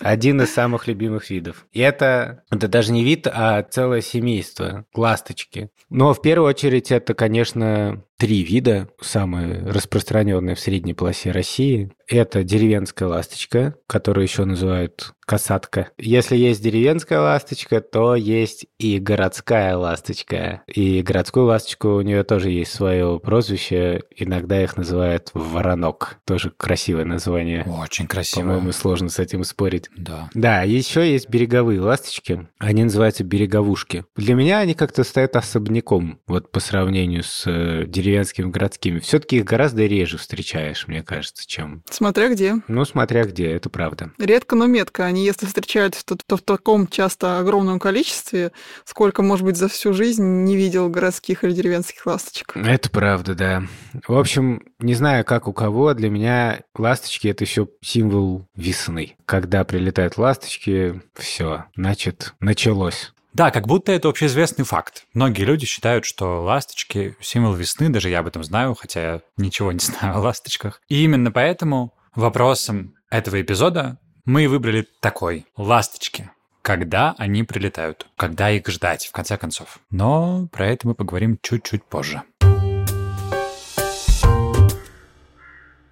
Один 0.00 0.40
из 0.40 0.54
самых 0.54 0.86
любимых 0.86 1.28
видов. 1.28 1.66
И 1.72 1.80
это, 1.80 2.44
это 2.50 2.68
даже 2.68 2.92
не 2.92 3.02
вид, 3.02 3.26
а 3.26 3.64
целое 3.64 4.00
семейство 4.00 4.86
ласточки. 4.94 5.70
Но 5.90 6.14
в 6.14 6.22
первую 6.22 6.48
очередь 6.48 6.92
это, 6.92 7.14
конечно, 7.14 8.04
три 8.18 8.42
вида, 8.42 8.88
самые 9.00 9.62
распространенные 9.64 10.56
в 10.56 10.60
средней 10.60 10.92
полосе 10.92 11.30
России. 11.30 11.92
Это 12.08 12.42
деревенская 12.42 13.08
ласточка, 13.08 13.74
которую 13.86 14.24
еще 14.24 14.44
называют 14.44 15.14
касатка. 15.28 15.90
Если 15.98 16.36
есть 16.36 16.62
деревенская 16.62 17.20
ласточка, 17.20 17.82
то 17.82 18.14
есть 18.14 18.66
и 18.78 18.98
городская 18.98 19.76
ласточка. 19.76 20.62
И 20.66 21.02
городскую 21.02 21.44
ласточку 21.44 21.96
у 21.96 22.00
нее 22.00 22.24
тоже 22.24 22.50
есть 22.50 22.72
свое 22.72 23.20
прозвище. 23.20 24.04
Иногда 24.16 24.62
их 24.62 24.78
называют 24.78 25.30
воронок. 25.34 26.18
Тоже 26.24 26.50
красивое 26.50 27.04
название. 27.04 27.64
Очень 27.64 28.06
красиво. 28.06 28.40
По-моему, 28.40 28.72
сложно 28.72 29.10
с 29.10 29.18
этим 29.18 29.44
спорить. 29.44 29.90
Да. 29.94 30.30
Да, 30.32 30.62
еще 30.62 31.12
есть 31.12 31.28
береговые 31.28 31.82
ласточки. 31.82 32.48
Они 32.58 32.84
называются 32.84 33.22
береговушки. 33.22 34.06
Для 34.16 34.34
меня 34.34 34.60
они 34.60 34.72
как-то 34.72 35.04
стоят 35.04 35.36
особняком, 35.36 36.20
вот 36.26 36.50
по 36.50 36.60
сравнению 36.60 37.22
с 37.22 37.44
э, 37.46 37.84
деревенскими 38.08 38.50
городскими. 38.50 38.98
Все-таки 39.00 39.36
их 39.36 39.44
гораздо 39.44 39.86
реже 39.86 40.18
встречаешь, 40.18 40.88
мне 40.88 41.02
кажется, 41.02 41.46
чем... 41.46 41.82
Смотря 41.90 42.28
где. 42.28 42.56
Ну, 42.68 42.84
смотря 42.84 43.24
где, 43.24 43.50
это 43.50 43.68
правда. 43.68 44.10
Редко, 44.18 44.56
но 44.56 44.66
метко. 44.66 45.04
Они, 45.04 45.24
если 45.24 45.46
встречаются, 45.46 46.04
то, 46.04 46.16
то 46.16 46.36
в 46.36 46.42
таком 46.42 46.86
часто 46.86 47.38
огромном 47.38 47.78
количестве, 47.78 48.52
сколько, 48.84 49.22
может 49.22 49.44
быть, 49.44 49.56
за 49.56 49.68
всю 49.68 49.92
жизнь 49.92 50.24
не 50.24 50.56
видел 50.56 50.88
городских 50.88 51.44
или 51.44 51.52
деревенских 51.52 52.06
ласточек. 52.06 52.52
Это 52.56 52.90
правда, 52.90 53.34
да. 53.34 53.62
В 54.06 54.16
общем, 54.16 54.62
не 54.78 54.94
знаю, 54.94 55.24
как 55.24 55.48
у 55.48 55.52
кого, 55.52 55.94
для 55.94 56.10
меня 56.10 56.60
ласточки— 56.76 57.28
это 57.28 57.44
еще 57.44 57.68
символ 57.82 58.46
весны. 58.54 59.16
Когда 59.26 59.64
прилетают 59.64 60.16
ласточки, 60.16 61.02
все, 61.14 61.64
значит, 61.76 62.34
началось. 62.40 63.12
Да, 63.32 63.50
как 63.50 63.66
будто 63.66 63.92
это 63.92 64.08
общеизвестный 64.08 64.64
факт. 64.64 65.04
Многие 65.14 65.42
люди 65.42 65.66
считают, 65.66 66.04
что 66.04 66.42
ласточки— 66.42 67.16
символ 67.20 67.54
весны, 67.54 67.88
даже 67.88 68.08
я 68.08 68.20
об 68.20 68.26
этом 68.26 68.42
знаю, 68.42 68.74
хотя 68.74 69.00
я 69.00 69.20
ничего 69.36 69.72
не 69.72 69.78
знаю 69.80 70.16
о 70.16 70.20
ласточках. 70.20 70.80
И 70.88 71.04
именно 71.04 71.30
поэтому 71.30 71.94
вопросом 72.14 72.94
этого 73.10 73.40
эпизода 73.40 73.98
мы 74.24 74.48
выбрали 74.48 74.86
такой— 75.00 75.46
ласточки. 75.56 76.30
Когда 76.62 77.14
они 77.16 77.44
прилетают? 77.44 78.06
Когда 78.16 78.50
их 78.50 78.66
ждать, 78.68 79.06
в 79.06 79.12
конце 79.12 79.38
концов? 79.38 79.78
Но 79.90 80.48
про 80.52 80.66
это 80.66 80.86
мы 80.86 80.94
поговорим 80.94 81.38
чуть-чуть 81.40 81.84
позже. 81.84 82.22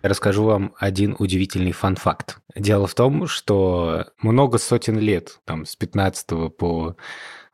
Расскажу 0.08 0.44
вам 0.44 0.75
один 0.78 1.16
удивительный 1.18 1.72
фан-факт. 1.72 2.38
Дело 2.54 2.86
в 2.86 2.94
том, 2.94 3.26
что 3.26 4.06
много 4.22 4.58
сотен 4.58 4.98
лет, 4.98 5.40
там, 5.44 5.66
с 5.66 5.76
15 5.76 6.56
по 6.56 6.96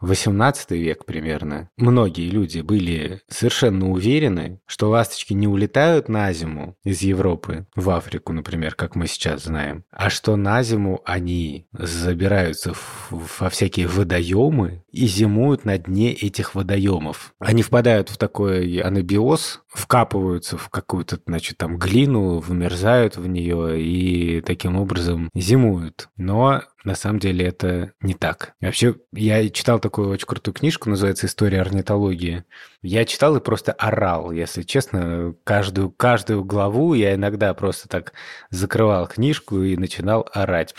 18 0.03 0.73
век 0.73 1.07
примерно, 1.07 1.71
многие 1.77 2.29
люди 2.29 2.61
были 2.61 3.21
совершенно 3.29 3.91
уверены, 3.91 4.61
что 4.67 4.91
ласточки 4.91 5.33
не 5.33 5.47
улетают 5.47 6.09
на 6.09 6.33
зиму 6.33 6.77
из 6.85 7.03
Европы 7.03 7.67
в 7.77 7.89
Африку, 7.89 8.33
например, 8.33 8.75
как 8.75 8.97
мы 8.97 9.07
сейчас 9.07 9.45
знаем, 9.45 9.85
а 9.91 10.11
что 10.11 10.37
на 10.37 10.63
зиму 10.63 11.01
они 11.05 11.69
забираются 11.73 12.75
во 13.11 13.49
всякие 13.49 13.87
водоемы 13.87 14.85
и 14.91 15.07
зимуют 15.07 15.65
на 15.65 15.79
дне 15.79 16.13
этих 16.13 16.55
водоемов. 16.55 17.35
Они 17.39 17.63
впадают 17.63 18.09
в 18.11 18.19
такой 18.19 18.79
анабиоз, 18.79 19.62
вкапываются 19.73 20.59
в 20.59 20.69
какую-то, 20.69 21.19
значит, 21.27 21.57
там 21.59 21.79
глину, 21.79 22.39
вымерзают 22.41 23.17
в 23.17 23.27
нее 23.27 23.81
и 23.81 24.41
таким 24.43 24.77
образом 24.77 25.31
зимуют. 25.35 26.09
Но 26.17 26.63
на 26.85 26.95
самом 26.95 27.19
деле 27.19 27.47
это 27.47 27.93
не 28.01 28.15
так. 28.15 28.55
Вообще, 28.61 28.97
я 29.13 29.49
читал 29.49 29.81
такую 29.81 30.11
очень 30.11 30.27
крутую 30.27 30.55
книжку, 30.55 30.91
называется 30.91 31.27
«История 31.27 31.61
орнитологии». 31.61 32.45
Я 32.83 33.05
читал 33.05 33.37
и 33.37 33.41
просто 33.41 33.73
орал, 33.73 34.33
если 34.33 34.63
честно. 34.63 35.35
Каждую, 35.45 35.91
каждую 35.91 36.45
главу 36.45 36.95
я 36.95 37.15
иногда 37.15 37.55
просто 37.55 37.89
так 37.89 38.13
закрывал 38.51 39.07
книжку 39.07 39.63
и 39.63 39.77
начинал 39.77 40.29
орать. 40.33 40.75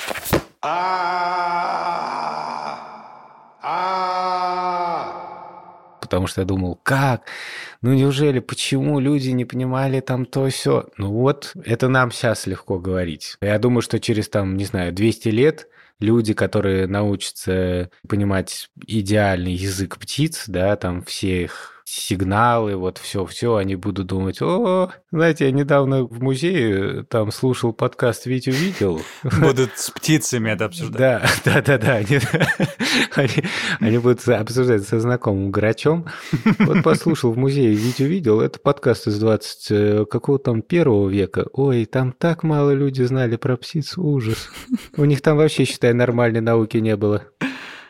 Потому 6.13 6.27
что 6.27 6.41
я 6.41 6.45
думал, 6.45 6.79
как? 6.83 7.23
Ну 7.81 7.91
неужели, 7.95 8.37
почему 8.37 8.99
люди 8.99 9.29
не 9.29 9.45
понимали 9.45 9.99
там 9.99 10.27
то 10.27 10.47
все? 10.49 10.89
Ну 10.95 11.11
вот, 11.11 11.53
это 11.65 11.87
нам 11.87 12.11
сейчас 12.11 12.45
легко 12.45 12.77
говорить. 12.77 13.35
Я 13.41 13.57
думаю, 13.57 13.81
что 13.81 13.99
через 13.99 14.29
там, 14.29 14.55
не 14.55 14.65
знаю, 14.65 14.93
200 14.93 15.29
лет 15.29 15.67
люди, 15.99 16.35
которые 16.35 16.85
научатся 16.85 17.89
понимать 18.07 18.69
идеальный 18.85 19.53
язык 19.53 19.97
птиц, 19.97 20.43
да, 20.45 20.75
там 20.75 21.01
все 21.01 21.45
их 21.45 21.72
сигналы, 21.85 22.75
вот 22.75 22.97
все-все, 22.97 23.55
они 23.55 23.75
будут 23.75 24.07
думать, 24.07 24.41
о, 24.41 24.91
знаете, 25.11 25.45
я 25.45 25.51
недавно 25.51 26.03
в 26.03 26.21
музее 26.21 27.03
там 27.09 27.31
слушал 27.31 27.73
подкаст 27.73 28.25
«Витю 28.25 28.51
видел». 28.51 29.01
Будут 29.39 29.71
с 29.77 29.89
птицами 29.91 30.51
это 30.51 30.65
обсуждать. 30.65 30.99
Да, 30.99 31.29
да, 31.45 31.61
да, 31.61 31.77
да. 31.77 31.93
Они, 31.95 32.19
они, 33.15 33.43
они 33.79 33.97
будут 33.97 34.27
обсуждать 34.27 34.87
со 34.87 34.99
знакомым 34.99 35.51
грачом. 35.51 36.05
Вот 36.59 36.83
послушал 36.83 37.33
в 37.33 37.37
музее 37.37 37.73
«Витю 37.73 38.05
видел», 38.05 38.41
это 38.41 38.59
подкаст 38.59 39.07
из 39.07 39.19
20 39.19 39.71
э, 39.71 40.05
какого 40.05 40.39
там 40.39 40.61
первого 40.61 41.09
века. 41.09 41.47
Ой, 41.53 41.85
там 41.85 42.13
так 42.13 42.43
мало 42.43 42.71
люди 42.71 43.03
знали 43.03 43.35
про 43.35 43.57
птиц, 43.57 43.97
ужас. 43.97 44.49
У 44.95 45.05
них 45.05 45.21
там 45.21 45.37
вообще, 45.37 45.65
считай, 45.65 45.93
нормальной 45.93 46.41
науки 46.41 46.77
не 46.77 46.95
было. 46.95 47.23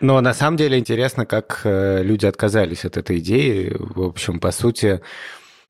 Но 0.04 0.20
на 0.20 0.34
самом 0.34 0.58
деле 0.58 0.78
интересно, 0.78 1.26
как 1.26 1.62
э, 1.64 2.04
люди 2.04 2.26
отказались 2.26 2.84
от 2.84 2.98
этой 2.98 3.20
идеи. 3.20 3.74
В 3.74 4.02
общем, 4.02 4.42
по 4.42 4.52
сути, 4.52 5.00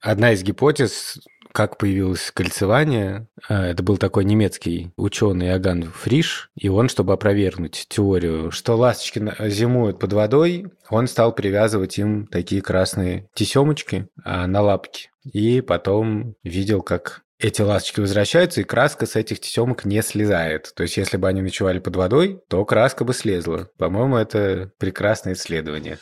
одна 0.02 0.32
из 0.32 0.42
гипотез, 0.42 1.20
как 1.52 1.78
появилось 1.78 2.32
кольцевание, 2.32 3.28
э, 3.48 3.54
это 3.54 3.84
был 3.84 3.98
такой 3.98 4.26
немецкий 4.26 4.92
ученый 4.98 5.54
Аган 5.54 5.84
Фриш, 5.84 6.50
и 6.56 6.68
он, 6.68 6.90
чтобы 6.90 7.14
опровергнуть 7.14 7.86
теорию, 7.88 8.50
что 8.50 8.76
ласточки 8.76 9.24
зимуют 9.50 10.00
под 10.00 10.14
водой, 10.14 10.66
он 10.90 11.06
стал 11.06 11.36
привязывать 11.36 12.00
им 12.00 12.26
такие 12.26 12.64
красные 12.64 13.30
тесемочки 13.36 14.08
а, 14.24 14.48
на 14.48 14.62
лапки. 14.62 15.12
И 15.32 15.62
потом 15.62 16.34
видел, 16.44 16.82
как 16.82 17.22
эти 17.44 17.62
ласточки 17.62 18.00
возвращаются, 18.00 18.62
и 18.62 18.64
краска 18.64 19.06
с 19.06 19.18
этих 19.18 19.42
тесемок 19.42 19.84
не 19.84 20.02
слезает. 20.02 20.72
То 20.76 20.84
есть, 20.84 20.96
если 20.96 21.18
бы 21.18 21.28
они 21.28 21.42
ночевали 21.42 21.80
под 21.80 21.98
водой, 21.98 22.42
то 22.48 22.64
краска 22.64 23.04
бы 23.04 23.14
слезла. 23.14 23.70
По-моему, 23.78 24.16
это 24.16 24.72
прекрасное 24.78 25.34
исследование. 25.34 26.00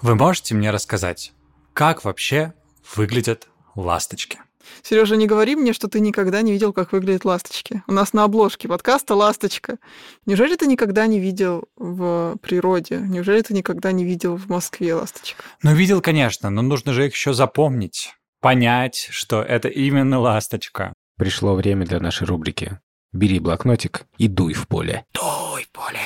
Вы 0.00 0.14
можете 0.14 0.54
мне 0.54 0.70
рассказать, 0.70 1.32
как 1.74 2.04
вообще 2.04 2.54
выглядят 2.94 3.48
ласточки? 3.74 4.38
Сережа, 4.82 5.16
не 5.16 5.26
говори 5.26 5.56
мне, 5.56 5.72
что 5.72 5.88
ты 5.88 6.00
никогда 6.00 6.42
не 6.42 6.52
видел, 6.52 6.72
как 6.72 6.92
выглядят 6.92 7.24
ласточки. 7.24 7.82
У 7.86 7.92
нас 7.92 8.12
на 8.12 8.24
обложке 8.24 8.68
подкаста 8.68 9.14
«Ласточка». 9.14 9.78
Неужели 10.26 10.56
ты 10.56 10.66
никогда 10.66 11.06
не 11.06 11.20
видел 11.20 11.64
в 11.76 12.36
природе? 12.42 12.98
Неужели 12.98 13.42
ты 13.42 13.54
никогда 13.54 13.92
не 13.92 14.04
видел 14.04 14.36
в 14.36 14.48
Москве 14.48 14.94
ласточек? 14.94 15.44
Ну, 15.62 15.74
видел, 15.74 16.00
конечно, 16.00 16.50
но 16.50 16.62
нужно 16.62 16.92
же 16.92 17.06
их 17.06 17.14
еще 17.14 17.32
запомнить, 17.32 18.14
понять, 18.40 19.08
что 19.10 19.42
это 19.42 19.68
именно 19.68 20.18
ласточка. 20.18 20.92
Пришло 21.18 21.54
время 21.54 21.86
для 21.86 22.00
нашей 22.00 22.26
рубрики. 22.26 22.80
Бери 23.12 23.38
блокнотик 23.38 24.06
и 24.16 24.28
дуй 24.28 24.54
в 24.54 24.66
поле. 24.66 25.04
Дуй 25.12 25.64
в 25.64 25.70
поле. 25.70 26.00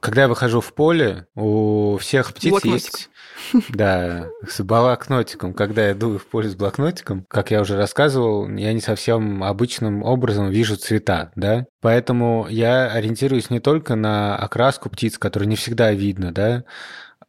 Когда 0.00 0.22
я 0.22 0.28
выхожу 0.28 0.60
в 0.60 0.72
поле, 0.72 1.26
у 1.34 1.96
всех 1.98 2.32
птиц 2.32 2.50
Блокнотик. 2.50 2.72
есть 2.72 3.10
да, 3.68 4.28
с 4.48 4.62
блокнотиком. 4.62 5.52
Когда 5.52 5.88
я 5.88 5.94
дую 5.94 6.18
в 6.18 6.26
поле 6.26 6.48
с 6.48 6.54
блокнотиком, 6.54 7.24
как 7.28 7.50
я 7.50 7.60
уже 7.60 7.76
рассказывал, 7.76 8.48
я 8.48 8.72
не 8.72 8.80
совсем 8.80 9.44
обычным 9.44 10.02
образом 10.02 10.48
вижу 10.48 10.76
цвета, 10.76 11.32
да. 11.36 11.66
Поэтому 11.80 12.46
я 12.48 12.90
ориентируюсь 12.90 13.50
не 13.50 13.60
только 13.60 13.94
на 13.94 14.36
окраску 14.36 14.88
птиц, 14.88 15.18
которую 15.18 15.48
не 15.48 15.56
всегда 15.56 15.92
видно, 15.92 16.32
да, 16.32 16.64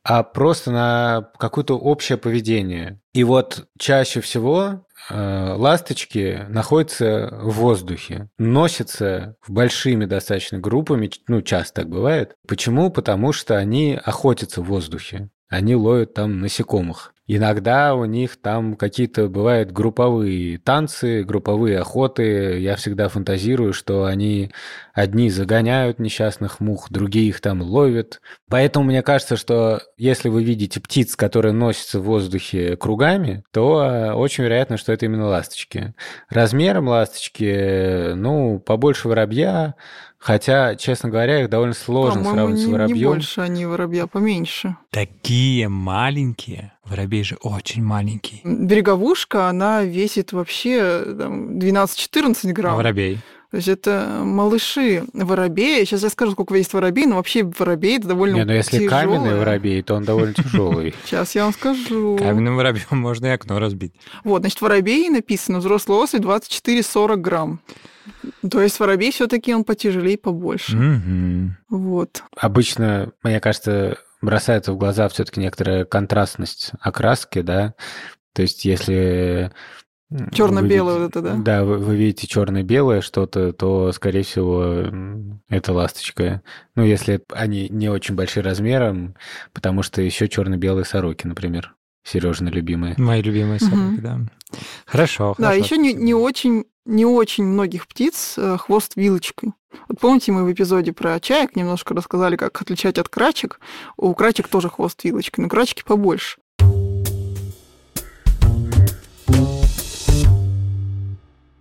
а 0.03 0.23
просто 0.23 0.71
на 0.71 1.31
какое-то 1.37 1.77
общее 1.77 2.17
поведение. 2.17 2.99
И 3.13 3.23
вот 3.23 3.67
чаще 3.77 4.21
всего 4.21 4.85
э, 5.09 5.53
ласточки 5.53 6.45
находятся 6.49 7.29
в 7.41 7.51
воздухе, 7.51 8.29
носятся 8.37 9.35
в 9.41 9.51
большими 9.51 10.05
достаточно 10.05 10.59
группами, 10.59 11.11
ну, 11.27 11.41
часто 11.41 11.81
так 11.81 11.89
бывает. 11.89 12.35
Почему? 12.47 12.89
Потому 12.89 13.31
что 13.33 13.57
они 13.57 13.99
охотятся 14.03 14.61
в 14.61 14.65
воздухе 14.65 15.29
они 15.51 15.75
ловят 15.75 16.13
там 16.13 16.39
насекомых. 16.39 17.13
Иногда 17.33 17.95
у 17.95 18.03
них 18.03 18.35
там 18.35 18.75
какие-то 18.75 19.29
бывают 19.29 19.71
групповые 19.71 20.57
танцы, 20.57 21.23
групповые 21.23 21.79
охоты. 21.79 22.59
Я 22.59 22.75
всегда 22.75 23.07
фантазирую, 23.07 23.71
что 23.71 24.03
они 24.03 24.51
одни 24.93 25.29
загоняют 25.29 25.97
несчастных 25.97 26.59
мух, 26.59 26.87
другие 26.89 27.29
их 27.29 27.39
там 27.39 27.61
ловят. 27.61 28.19
Поэтому 28.49 28.83
мне 28.83 29.01
кажется, 29.01 29.37
что 29.37 29.81
если 29.95 30.27
вы 30.27 30.43
видите 30.43 30.81
птиц, 30.81 31.15
которые 31.15 31.53
носятся 31.53 32.01
в 32.01 32.03
воздухе 32.03 32.75
кругами, 32.75 33.45
то 33.53 33.81
э, 33.81 34.11
очень 34.11 34.43
вероятно, 34.43 34.75
что 34.75 34.91
это 34.91 35.05
именно 35.05 35.27
ласточки. 35.27 35.93
Размером 36.27 36.89
ласточки, 36.89 38.11
ну, 38.13 38.59
побольше 38.59 39.07
воробья, 39.07 39.75
Хотя, 40.21 40.75
честно 40.75 41.09
говоря, 41.09 41.41
их 41.41 41.49
довольно 41.49 41.73
сложно 41.73 42.23
сравнивать 42.23 42.59
не, 42.59 42.65
с 42.65 42.67
воробьем. 42.67 42.97
не 42.97 43.05
больше 43.05 43.41
они 43.41 43.65
воробья, 43.65 44.05
поменьше. 44.05 44.77
Такие 44.91 45.67
маленькие. 45.67 46.73
Воробей 46.85 47.23
же 47.23 47.37
очень 47.41 47.83
маленький. 47.83 48.41
Береговушка, 48.43 49.49
она 49.49 49.81
весит 49.81 50.31
вообще 50.31 51.03
там, 51.17 51.57
12-14 51.57 52.51
грамм. 52.51 52.73
А 52.73 52.77
воробей? 52.77 53.19
То 53.49 53.57
есть 53.57 53.67
это 53.67 54.21
малыши 54.23 55.03
воробея. 55.11 55.83
Сейчас 55.85 56.03
я 56.03 56.09
скажу, 56.09 56.33
сколько 56.33 56.53
весит 56.53 56.71
воробей, 56.73 57.07
но 57.07 57.15
вообще 57.15 57.43
воробей 57.43 57.97
это 57.97 58.09
довольно 58.09 58.35
Не, 58.35 58.45
но 58.45 58.53
если 58.53 58.77
тяжелое. 58.77 58.89
каменный 58.89 59.39
воробей, 59.39 59.81
то 59.81 59.95
он 59.95 60.03
довольно 60.03 60.35
тяжелый. 60.35 60.93
Сейчас 61.05 61.33
я 61.33 61.45
вам 61.45 61.53
скажу. 61.53 62.17
Каменным 62.17 62.57
воробьем 62.57 62.85
можно 62.91 63.25
и 63.25 63.29
окно 63.29 63.57
разбить. 63.57 63.93
Вот, 64.23 64.41
значит, 64.41 64.61
воробей 64.61 65.09
написано 65.09 65.57
взрослый 65.57 65.97
особь 65.97 66.21
24-40 66.21 67.15
грамм. 67.15 67.59
То 68.49 68.61
есть 68.61 68.79
воробей 68.79 69.11
все-таки 69.11 69.53
он 69.53 69.63
потяжелее, 69.63 70.17
побольше. 70.17 70.77
Вот. 71.69 72.23
Обычно, 72.35 73.11
мне 73.23 73.39
кажется, 73.39 73.97
бросается 74.21 74.73
в 74.73 74.77
глаза 74.77 75.07
все-таки 75.09 75.39
некоторая 75.39 75.85
контрастность 75.85 76.71
окраски, 76.79 77.41
да. 77.41 77.73
То 78.33 78.41
есть, 78.43 78.65
если 78.65 79.51
Черно-белое 80.33 80.99
вот 80.99 81.09
это, 81.09 81.21
да? 81.21 81.35
Да, 81.37 81.63
вы, 81.63 81.77
вы 81.77 81.95
видите 81.95 82.27
черно-белое 82.27 82.99
что-то, 82.99 83.53
то, 83.53 83.93
скорее 83.93 84.23
всего, 84.23 84.85
это 85.47 85.71
ласточка. 85.71 86.41
Ну, 86.75 86.83
если 86.83 87.23
они 87.33 87.69
не 87.69 87.87
очень 87.87 88.15
большие 88.15 88.43
размером, 88.43 89.15
потому 89.53 89.83
что 89.83 90.01
еще 90.01 90.27
черно-белые 90.27 90.83
сороки, 90.83 91.25
например. 91.25 91.75
Сережина 92.03 92.49
любимые. 92.49 92.95
Мои 92.97 93.21
любимые 93.21 93.59
Мгм. 93.61 93.69
собаки, 93.69 93.99
да. 94.01 94.19
Хорошо, 94.85 95.35
Да, 95.37 95.47
хорошо. 95.51 95.63
еще 95.63 95.77
не, 95.77 95.93
не 95.93 96.13
очень 96.13 96.65
не 96.85 97.05
очень 97.05 97.43
многих 97.43 97.87
птиц 97.87 98.35
э, 98.37 98.57
хвост 98.57 98.93
вилочкой. 98.95 99.53
Вот 99.87 99.99
помните, 99.99 100.31
мы 100.31 100.43
в 100.43 100.51
эпизоде 100.51 100.93
про 100.93 101.19
чаек 101.19 101.55
немножко 101.55 101.93
рассказали, 101.93 102.35
как 102.35 102.59
отличать 102.61 102.97
от 102.97 103.07
крачек. 103.07 103.59
У 103.97 104.13
крачек 104.13 104.47
тоже 104.47 104.69
хвост 104.69 105.03
вилочкой, 105.03 105.43
но 105.43 105.49
крачки 105.49 105.83
побольше. 105.83 106.39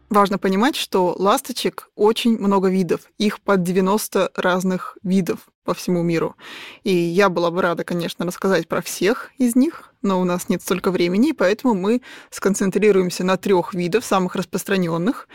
Важно 0.08 0.38
понимать, 0.38 0.74
что 0.74 1.14
ласточек 1.16 1.88
очень 1.94 2.36
много 2.36 2.68
видов. 2.68 3.02
Их 3.18 3.40
под 3.40 3.62
90 3.62 4.32
разных 4.34 4.98
видов 5.04 5.38
по 5.70 5.74
всему 5.74 6.02
миру. 6.02 6.34
И 6.82 6.92
я 6.92 7.28
была 7.28 7.52
бы 7.52 7.62
рада, 7.62 7.84
конечно, 7.84 8.26
рассказать 8.26 8.66
про 8.66 8.82
всех 8.82 9.30
из 9.38 9.54
них, 9.54 9.94
но 10.02 10.20
у 10.20 10.24
нас 10.24 10.48
нет 10.48 10.62
столько 10.62 10.90
времени, 10.90 11.28
и 11.28 11.32
поэтому 11.32 11.74
мы 11.74 12.02
сконцентрируемся 12.30 13.22
на 13.22 13.36
трех 13.36 13.72
видах, 13.72 14.04
самых 14.04 14.34
распространенных. 14.34 15.28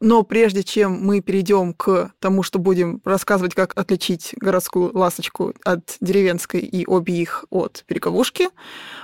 Но 0.00 0.22
прежде 0.22 0.62
чем 0.62 1.00
мы 1.04 1.20
перейдем 1.20 1.72
к 1.72 2.12
тому, 2.20 2.42
что 2.42 2.58
будем 2.58 3.00
рассказывать, 3.04 3.54
как 3.54 3.76
отличить 3.76 4.34
городскую 4.36 4.96
ласточку 4.96 5.54
от 5.64 5.96
деревенской 6.00 6.60
и 6.60 6.86
обе 6.86 7.14
их 7.14 7.44
от 7.50 7.84
береговушки, 7.88 8.48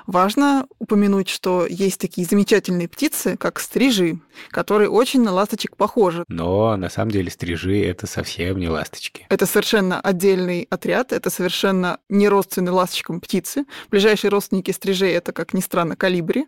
важно 0.06 0.66
упомянуть, 0.78 1.28
что 1.28 1.66
есть 1.66 2.00
такие 2.00 2.26
замечательные 2.26 2.88
птицы, 2.88 3.36
как 3.36 3.58
стрижи, 3.58 4.18
которые 4.50 4.88
очень 4.88 5.22
на 5.22 5.32
ласточек 5.32 5.76
похожи. 5.76 6.24
Но 6.28 6.76
на 6.76 6.88
самом 6.88 7.10
деле 7.10 7.30
стрижи 7.30 7.80
это 7.80 8.06
совсем 8.06 8.58
не 8.58 8.68
ласточки. 8.68 9.26
Это 9.28 9.46
совершенно 9.46 10.00
отдельный 10.00 10.66
отряд, 10.70 11.12
это 11.12 11.30
совершенно 11.30 11.98
не 12.08 12.28
родственные 12.28 12.72
ласточкам 12.72 13.20
птицы. 13.20 13.64
Ближайшие 13.90 14.30
родственники 14.30 14.70
стрижей— 14.70 15.12
это, 15.14 15.32
как 15.32 15.54
ни 15.54 15.60
странно, 15.60 15.96
калибри. 15.96 16.46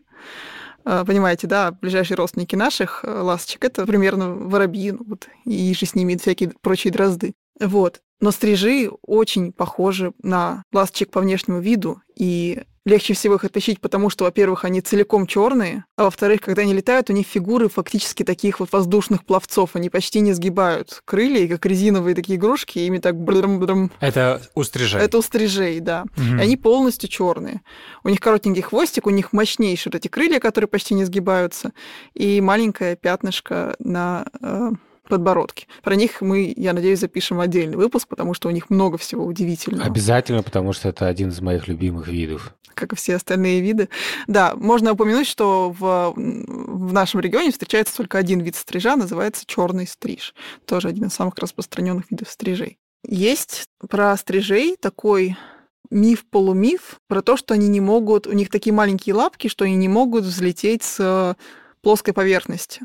А, 0.88 1.05
Понимаете, 1.05 1.49
да, 1.49 1.73
ближайшие 1.73 2.16
родственники 2.16 2.55
наших 2.55 3.05
э, 3.05 3.11
ласточек— 3.11 3.64
это 3.66 3.85
примерно 3.85 4.31
воробьи, 4.31 4.93
ну 4.93 5.05
вот, 5.05 5.28
и 5.45 5.75
же 5.75 5.85
с 5.85 5.97
ними 5.97 6.14
всякие 6.14 6.52
прочие 6.62 6.93
дрозды. 6.93 7.35
Вот. 7.61 8.00
Но 8.21 8.31
стрижи 8.31 8.88
очень 9.02 9.52
похожи 9.52 10.12
на 10.23 10.62
ласточек 10.73 11.11
по 11.11 11.21
внешнему 11.21 11.59
виду, 11.59 12.00
и 12.14 12.62
легче 12.87 13.14
всего 13.14 13.35
их 13.35 13.45
отличить, 13.45 13.81
потому 13.81 14.09
что, 14.09 14.25
во-первых, 14.25 14.64
они 14.64 14.81
целиком 14.81 15.26
черные, 15.26 15.85
а 15.97 16.05
во-вторых, 16.05 16.40
когда 16.40 16.62
они 16.62 16.73
летают, 16.73 17.11
у 17.11 17.12
них 17.12 17.26
фигуры 17.26 17.69
фактически 17.69 18.23
таких 18.23 18.61
вот 18.61 18.73
воздушных 18.73 19.25
пловцов, 19.25 19.71
они 19.75 19.90
почти 19.90 20.21
не 20.21 20.33
сгибают 20.33 21.02
крылья, 21.05 21.40
и 21.40 21.49
как 21.49 21.66
резиновые 21.66 22.14
такие 22.14 22.38
игрушки, 22.38 22.78
ими 22.78 22.99
так 22.99 23.16
брм 23.16 23.90
Это 24.00 24.40
у 24.55 24.62
стрижей. 24.62 25.00
Это 25.00 25.19
у 25.19 25.23
стрижей, 25.23 25.81
да. 25.81 26.05
Мгм. 26.16 26.38
И 26.38 26.43
они 26.43 26.57
полностью 26.57 27.09
черные. 27.09 27.61
У 28.05 28.09
них 28.09 28.21
коротенький 28.21 28.62
хвостик, 28.62 29.07
у 29.07 29.11
них 29.11 29.33
мощнейшие 29.33 29.90
вот 29.93 29.97
эти 29.97 30.08
крылья, 30.08 30.39
которые 30.39 30.69
почти 30.69 30.95
не 30.95 31.04
сгибаются, 31.04 31.73
и 32.15 32.41
маленькое 32.41 32.95
пятнышко 32.95 33.75
на 33.80 34.26
э, 34.41 34.71
подбородке. 35.06 35.66
Про 35.82 35.97
них 35.97 36.21
мы, 36.21 36.52
я 36.56 36.73
надеюсь, 36.73 37.00
запишем 37.00 37.40
отдельный 37.40 37.76
выпуск, 37.76 38.08
потому 38.08 38.34
что 38.34 38.49
у 38.49 38.50
них 38.50 38.71
много 38.71 38.99
всего 38.99 39.25
удивительного, 39.25 39.86
Обязательно, 39.86 40.42
потому 40.42 40.73
что 40.73 40.88
это 40.88 41.06
один 41.06 41.28
из 41.30 41.40
моих 41.40 41.69
любимых 41.69 42.08
видов. 42.08 42.54
как 42.75 42.92
и 42.92 42.97
все 42.97 43.16
остальные 43.16 43.60
виды. 43.62 43.88
Да, 44.26 44.54
можно 44.56 44.92
упомянуть, 44.92 45.26
что 45.26 45.71
в, 45.71 46.12
в 46.16 46.92
нашем 46.92 47.21
регионе 47.21 47.50
встречается 47.50 47.97
только 47.97 48.19
один 48.19 48.40
вид 48.40 48.54
стрижа, 48.56 48.97
называется 48.97 49.45
черный 49.47 49.86
стриж. 49.86 50.34
Тоже 50.66 50.88
один 50.88 51.06
из 51.06 51.14
самых 51.14 51.36
распространенных 51.38 52.10
видов 52.10 52.28
стрижей. 52.28 52.78
Есть 53.02 53.66
про 53.88 54.16
стрижей 54.16 54.76
такой 54.78 55.36
миф-полумиф 55.90 57.00
про 57.08 57.23
то, 57.23 57.36
что 57.36 57.54
они 57.54 57.69
не 57.69 57.80
могут, 57.80 58.26
у 58.26 58.32
них 58.32 58.50
такие 58.50 58.73
маленькие 58.73 59.14
лапки, 59.14 59.49
что 59.49 59.64
они 59.64 59.76
не 59.76 59.88
могут 59.88 60.25
взлететь 60.25 60.82
с 60.82 61.36
плоской 61.87 62.13
поверхности. 62.13 62.81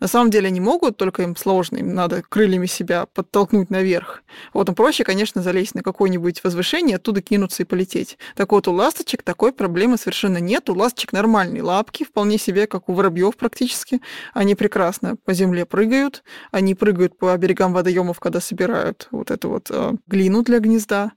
На 0.00 0.06
самом 0.06 0.28
деле 0.28 0.48
они 0.48 0.60
могут, 0.60 0.98
только 0.98 1.22
им 1.22 1.34
сложно, 1.34 1.78
им 1.78 1.94
надо 1.94 2.22
крыльями 2.28 2.66
себя 2.66 3.06
подтолкнуть 3.06 3.70
наверх. 3.70 4.22
Вот, 4.52 4.68
но 4.68 4.74
проще, 4.74 5.02
конечно, 5.02 5.40
залезть 5.40 5.74
на 5.74 5.80
какое-нибудь 5.80 6.44
возвышение, 6.44 6.96
оттуда 6.96 7.22
кинуться 7.22 7.62
и 7.62 7.64
полететь. 7.64 8.18
Так 8.36 8.52
вот, 8.52 8.68
у 8.68 8.72
ласточек 8.72 9.22
такой 9.22 9.54
проблемы 9.54 9.96
совершенно 9.96 10.36
нет. 10.36 10.68
У 10.68 10.74
ласточек 10.74 11.14
нормальные 11.14 11.62
лапки, 11.62 12.04
вполне 12.04 12.36
себе, 12.36 12.66
как 12.66 12.90
у 12.90 12.92
воробьев 12.92 13.34
практически. 13.34 14.02
Они 14.34 14.54
прекрасно 14.54 15.16
по 15.24 15.32
земле 15.32 15.64
прыгают, 15.64 16.22
они 16.50 16.74
прыгают 16.74 17.16
по 17.16 17.34
берегам 17.38 17.72
водоемов, 17.72 18.20
когда 18.20 18.42
собирают 18.42 19.08
вот 19.10 19.30
эту 19.30 19.48
вот 19.48 19.70
э, 19.70 19.92
глину 20.06 20.42
для 20.42 20.58
гнезда. 20.58 21.12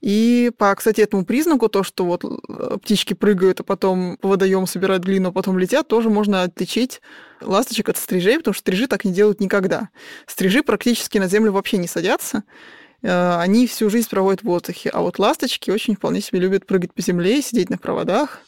И 0.00 0.52
по, 0.56 0.74
кстати, 0.74 1.00
этому 1.00 1.24
признаку, 1.24 1.68
то, 1.68 1.82
что 1.82 2.04
вот 2.04 2.24
э, 2.24 2.78
птички 2.78 3.14
прыгают, 3.14 3.60
а 3.60 3.64
потом 3.64 4.16
по 4.16 4.28
водоему 4.28 4.66
собирают 4.66 5.02
глину, 5.02 5.30
а 5.30 5.32
потом 5.32 5.58
летят, 5.58 5.88
тоже 5.88 6.08
можно 6.08 6.42
отличить 6.42 7.00
ласточек 7.40 7.88
от 7.88 7.96
стрижей, 7.96 8.38
потому 8.38 8.54
что 8.54 8.60
стрижи 8.60 8.86
так 8.86 9.04
не 9.04 9.12
делают 9.12 9.40
никогда. 9.40 9.88
Стрижи 10.26 10.62
практически 10.62 11.18
на 11.18 11.26
землю 11.26 11.50
вообще 11.50 11.78
не 11.78 11.88
садятся, 11.88 12.44
э, 13.02 13.38
они 13.38 13.66
всю 13.66 13.90
жизнь 13.90 14.08
проводят 14.08 14.42
в 14.42 14.44
воздухе. 14.44 14.90
А 14.90 15.00
вот 15.00 15.18
ласточки 15.18 15.70
очень 15.72 15.96
вполне 15.96 16.20
себе 16.20 16.38
любят 16.38 16.64
прыгать 16.64 16.92
по 16.94 17.02
земле, 17.02 17.42
сидеть 17.42 17.68
на 17.68 17.76
проводах. 17.76 18.40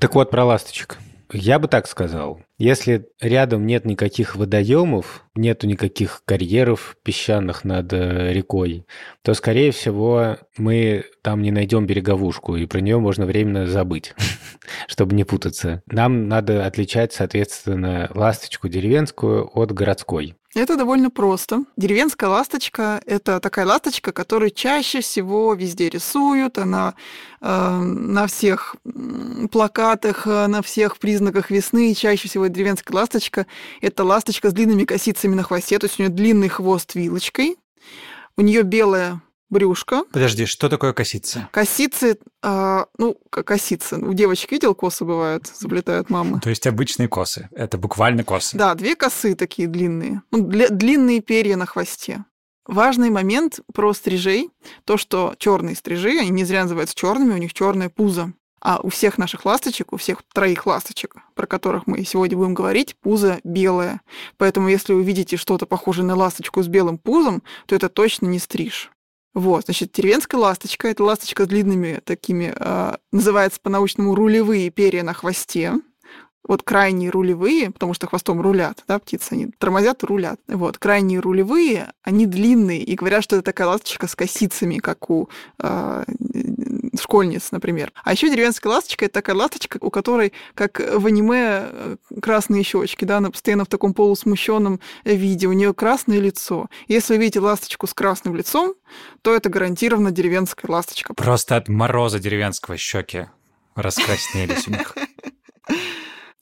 Так 0.00 0.14
вот, 0.14 0.30
про 0.30 0.44
ласточек. 0.44 0.98
Я 1.32 1.58
бы 1.58 1.68
так 1.68 1.86
сказал. 1.86 2.40
Если 2.56 3.06
рядом 3.20 3.66
нет 3.66 3.84
никаких 3.84 4.34
водоемов, 4.34 5.26
нету 5.34 5.66
никаких 5.66 6.22
карьеров 6.24 6.96
песчаных 7.02 7.64
над 7.64 7.92
э, 7.92 8.32
рекой, 8.32 8.86
то, 9.22 9.34
скорее 9.34 9.70
всего, 9.72 10.38
мы 10.56 11.04
там 11.22 11.42
не 11.42 11.50
найдем 11.50 11.86
береговушку, 11.86 12.56
и 12.56 12.66
про 12.66 12.80
нее 12.80 12.98
можно 12.98 13.26
временно 13.26 13.66
забыть, 13.66 14.14
чтобы 14.88 15.14
не 15.14 15.24
путаться. 15.24 15.82
Нам 15.86 16.28
надо 16.28 16.66
отличать, 16.66 17.12
соответственно, 17.12 18.10
ласточку 18.14 18.68
деревенскую 18.68 19.46
от 19.54 19.72
городской. 19.72 20.34
Это 20.58 20.76
довольно 20.76 21.08
просто. 21.08 21.62
Деревенская 21.76 22.28
ласточка– 22.28 23.00
это 23.06 23.38
такая 23.38 23.64
ласточка, 23.64 24.10
которую 24.10 24.50
чаще 24.50 25.02
всего 25.02 25.54
везде 25.54 25.88
рисуют. 25.88 26.58
Она 26.58 26.94
э, 27.40 27.78
на 27.78 28.26
всех 28.26 28.74
плакатах, 29.52 30.26
э, 30.26 30.48
на 30.48 30.60
всех 30.62 30.98
признаках 30.98 31.52
весны. 31.52 31.94
Чаще 31.94 32.26
всего 32.26 32.48
деревенская 32.48 32.92
ласточка– 32.96 33.46
это 33.80 34.02
ласточка 34.02 34.50
с 34.50 34.52
длинными 34.52 34.82
косицами 34.82 35.36
на 35.36 35.44
хвосте, 35.44 35.78
то 35.78 35.86
есть 35.86 36.00
у 36.00 36.02
нее 36.02 36.10
длинный 36.10 36.48
хвост 36.48 36.96
вилочкой. 36.96 37.56
У 38.36 38.40
нее 38.40 38.62
белая 38.62 39.22
брюшко. 39.50 40.04
Подожди, 40.12 40.46
что 40.46 40.68
такое 40.68 40.92
косица? 40.92 41.48
Косицы, 41.52 42.18
а, 42.42 42.86
ну, 42.98 43.16
косицы. 43.30 43.96
У 43.96 44.12
девочек 44.12 44.52
видел, 44.52 44.74
косы 44.74 45.04
бывают, 45.04 45.46
заплетают 45.46 46.10
мамы. 46.10 46.40
То 46.40 46.50
есть 46.50 46.66
обычные 46.66 47.08
косы. 47.08 47.48
Это 47.52 47.78
буквально 47.78 48.24
косы. 48.24 48.56
Да, 48.56 48.74
две 48.74 48.94
косы 48.96 49.34
такие 49.34 49.68
длинные. 49.68 50.22
Ну, 50.30 50.42
для- 50.46 50.68
длинные 50.68 51.20
перья 51.20 51.56
на 51.56 51.66
хвосте. 51.66 52.24
Важный 52.66 53.08
момент 53.08 53.60
про 53.72 53.94
стрижей, 53.94 54.50
то, 54.84 54.98
что 54.98 55.34
черные 55.38 55.74
стрижи, 55.74 56.18
они 56.18 56.28
не 56.30 56.44
зря 56.44 56.62
называются 56.64 56.94
черными, 56.94 57.32
у 57.32 57.38
них 57.38 57.54
черное 57.54 57.88
пузо. 57.88 58.34
А 58.60 58.80
у 58.82 58.90
всех 58.90 59.18
наших 59.18 59.44
ласточек, 59.46 59.92
у 59.92 59.96
всех 59.96 60.22
троих 60.34 60.66
ласточек, 60.66 61.14
про 61.36 61.46
которых 61.46 61.86
мы 61.86 62.04
сегодня 62.04 62.36
будем 62.36 62.54
говорить, 62.54 62.96
пузо 63.00 63.38
белое. 63.44 64.00
Поэтому 64.36 64.68
если 64.68 64.92
вы 64.92 65.02
видите 65.04 65.36
что-то 65.36 65.64
похожее 65.64 66.04
на 66.04 66.16
ласточку 66.16 66.60
с 66.62 66.66
белым 66.66 66.98
пузом, 66.98 67.42
то 67.66 67.76
это 67.76 67.88
точно 67.88 68.26
не 68.26 68.40
стриж. 68.40 68.90
Вот, 69.38 69.66
значит, 69.66 69.92
деревенская 69.92 70.40
ласточка– 70.40 70.88
это 70.88 71.04
ласточка 71.04 71.44
с 71.44 71.46
длинными 71.46 72.00
такими, 72.04 72.52
э, 72.56 72.96
называется 73.12 73.60
по-научному 73.62 74.16
рулевые 74.16 74.68
перья 74.70 75.04
на 75.04 75.14
хвосте 75.14 75.74
вот 76.48 76.62
крайние 76.62 77.10
рулевые, 77.10 77.70
потому 77.70 77.94
что 77.94 78.06
хвостом 78.06 78.40
рулят, 78.40 78.82
да, 78.88 78.98
птицы, 78.98 79.34
они 79.34 79.50
тормозят 79.58 80.02
и 80.02 80.06
рулят. 80.06 80.40
Вот, 80.48 80.78
крайние 80.78 81.20
рулевые, 81.20 81.92
они 82.02 82.26
длинные, 82.26 82.82
и 82.82 82.94
говорят, 82.94 83.22
что 83.22 83.36
это 83.36 83.44
такая 83.44 83.68
ласточка 83.68 84.08
с 84.08 84.16
косицами, 84.16 84.78
как 84.78 85.10
у 85.10 85.28
э, 85.62 86.04
школьниц, 86.98 87.52
например. 87.52 87.92
А 88.02 88.12
еще 88.12 88.30
деревенская 88.30 88.72
ласточка— 88.72 89.04
это 89.06 89.14
такая 89.14 89.36
ласточка, 89.36 89.78
у 89.80 89.90
которой, 89.90 90.32
как 90.54 90.80
в 90.80 91.06
аниме, 91.06 91.68
э, 91.70 91.96
красные 92.20 92.62
щечки, 92.62 93.04
да, 93.04 93.18
она 93.18 93.30
постоянно 93.30 93.64
в 93.64 93.68
таком 93.68 93.92
полусмущенном 93.92 94.80
виде, 95.04 95.46
у 95.46 95.52
нее 95.52 95.74
красное 95.74 96.18
лицо. 96.18 96.68
Если 96.88 97.12
вы 97.12 97.20
видите 97.20 97.40
ласточку 97.40 97.86
с 97.86 97.92
красным 97.92 98.34
лицом, 98.34 98.74
то 99.20 99.34
это 99.34 99.50
гарантированно 99.50 100.10
деревенская 100.10 100.70
ласточка. 100.70 101.12
Просто 101.12 101.56
от 101.56 101.68
мороза 101.68 102.18
деревенского 102.18 102.78
щеки 102.78 103.26
раскраснелись 103.74 104.66
у 104.66 104.70
них. 104.70 104.94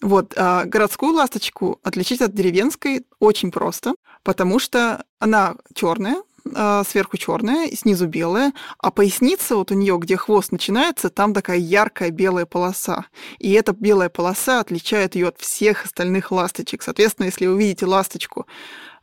Вот, 0.02 0.34
а 0.36 0.64
городскую 0.64 1.12
ласточку 1.14 1.80
отличить 1.82 2.20
от 2.20 2.34
деревенской 2.34 3.06
очень 3.18 3.50
просто, 3.50 3.94
потому 4.22 4.58
что 4.58 5.04
она 5.18 5.56
черная, 5.74 6.22
а, 6.54 6.84
сверху 6.84 7.16
черная, 7.16 7.70
снизу 7.70 8.06
белая, 8.06 8.52
а 8.78 8.90
поясница 8.90 9.56
вот 9.56 9.70
у 9.70 9.74
нее, 9.74 9.98
где 9.98 10.16
хвост 10.16 10.52
начинается, 10.52 11.08
там 11.10 11.34
такая 11.34 11.58
яркая 11.58 12.10
белая 12.10 12.46
полоса. 12.46 13.06
И 13.38 13.52
эта 13.52 13.72
белая 13.72 14.08
полоса 14.08 14.60
отличает 14.60 15.14
ее 15.14 15.28
от 15.28 15.38
всех 15.38 15.84
остальных 15.84 16.30
ласточек. 16.30 16.82
Соответственно, 16.82 17.26
если 17.26 17.46
вы 17.46 17.58
видите 17.58 17.86
ласточку 17.86 18.46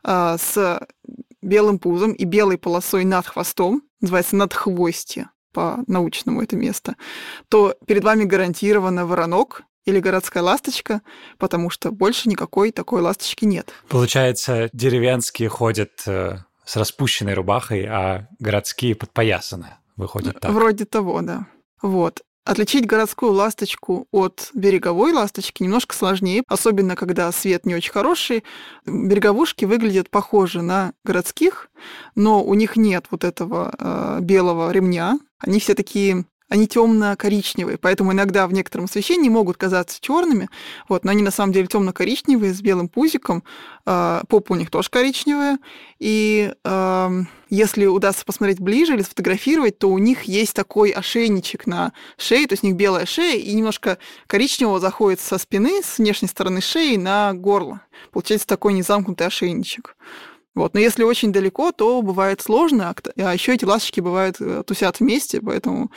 а, 0.02 0.38
с 0.38 0.86
белым 1.42 1.78
пузом 1.78 2.12
и 2.12 2.24
белой 2.24 2.56
полосой 2.56 3.04
над 3.04 3.26
хвостом, 3.26 3.82
называется 4.00 4.36
надхвостье 4.36 5.30
по-научному 5.52 6.42
это 6.42 6.56
место, 6.56 6.96
то 7.48 7.74
перед 7.86 8.04
вами 8.04 8.24
гарантированно 8.24 9.06
воронок, 9.06 9.62
или 9.84 10.00
городская 10.00 10.42
ласточка, 10.42 11.02
потому 11.38 11.70
что 11.70 11.90
больше 11.90 12.28
никакой 12.28 12.72
такой 12.72 13.02
ласточки 13.02 13.44
нет. 13.44 13.72
Получается, 13.88 14.70
деревенские 14.72 15.48
ходят 15.48 16.02
э, 16.06 16.38
с 16.64 16.76
распущенной 16.76 17.34
рубахой, 17.34 17.84
а 17.86 18.28
городские 18.38 18.94
подпоясаны. 18.94 19.74
Выходит 19.96 20.40
так. 20.40 20.50
Вроде 20.50 20.84
того, 20.84 21.20
да. 21.20 21.46
Вот. 21.80 22.22
Отличить 22.44 22.86
городскую 22.86 23.32
ласточку 23.32 24.06
от 24.10 24.50
береговой 24.52 25.12
ласточки 25.12 25.62
немножко 25.62 25.94
сложнее, 25.94 26.42
особенно 26.46 26.94
когда 26.94 27.32
свет 27.32 27.64
не 27.64 27.74
очень 27.74 27.92
хороший. 27.92 28.44
Береговушки 28.84 29.64
выглядят 29.64 30.10
похожи 30.10 30.60
на 30.60 30.92
городских, 31.04 31.70
но 32.14 32.44
у 32.44 32.52
них 32.52 32.76
нет 32.76 33.06
вот 33.10 33.24
этого 33.24 33.74
э, 33.78 34.18
белого 34.20 34.70
ремня. 34.70 35.18
Они 35.38 35.58
все 35.58 35.74
такие 35.74 36.26
они 36.54 36.68
темно-коричневые, 36.68 37.78
поэтому 37.78 38.12
иногда 38.12 38.46
в 38.46 38.52
некотором 38.52 38.84
освещении 38.84 39.28
могут 39.28 39.56
казаться 39.56 40.00
черными, 40.00 40.48
вот, 40.88 41.04
но 41.04 41.10
они 41.10 41.22
на 41.22 41.32
самом 41.32 41.52
деле 41.52 41.66
темно-коричневые 41.66 42.54
с 42.54 42.60
белым 42.60 42.88
пузиком, 42.88 43.42
э, 43.84 44.22
попа 44.28 44.52
у 44.52 44.54
них 44.54 44.70
тоже 44.70 44.88
коричневая, 44.88 45.58
и 45.98 46.54
э, 46.64 47.22
если 47.50 47.86
удастся 47.86 48.24
посмотреть 48.24 48.60
ближе 48.60 48.94
или 48.94 49.02
сфотографировать, 49.02 49.78
то 49.78 49.88
у 49.90 49.98
них 49.98 50.22
есть 50.22 50.54
такой 50.54 50.90
ошейничек 50.90 51.66
на 51.66 51.92
шее, 52.16 52.46
то 52.46 52.52
есть 52.52 52.62
у 52.62 52.68
них 52.68 52.76
белая 52.76 53.04
шея, 53.04 53.36
и 53.36 53.52
немножко 53.52 53.98
коричневого 54.28 54.78
заходит 54.78 55.18
со 55.18 55.38
спины, 55.38 55.82
с 55.82 55.98
внешней 55.98 56.28
стороны 56.28 56.60
шеи 56.60 56.94
на 56.94 57.34
горло. 57.34 57.80
Получается 58.12 58.46
такой 58.46 58.74
незамкнутый 58.74 59.26
ошейничек. 59.26 59.96
Вот. 60.54 60.74
Но 60.74 60.80
если 60.80 61.02
очень 61.02 61.32
далеко, 61.32 61.72
то 61.72 62.00
бывает 62.02 62.40
сложно, 62.40 62.90
а, 62.90 62.94
а 63.18 63.34
еще 63.34 63.54
эти 63.54 63.64
ласточки 63.64 64.00
бывают 64.00 64.36
э, 64.40 64.62
тусят 64.66 65.00
вместе, 65.00 65.40
поэтому 65.40 65.90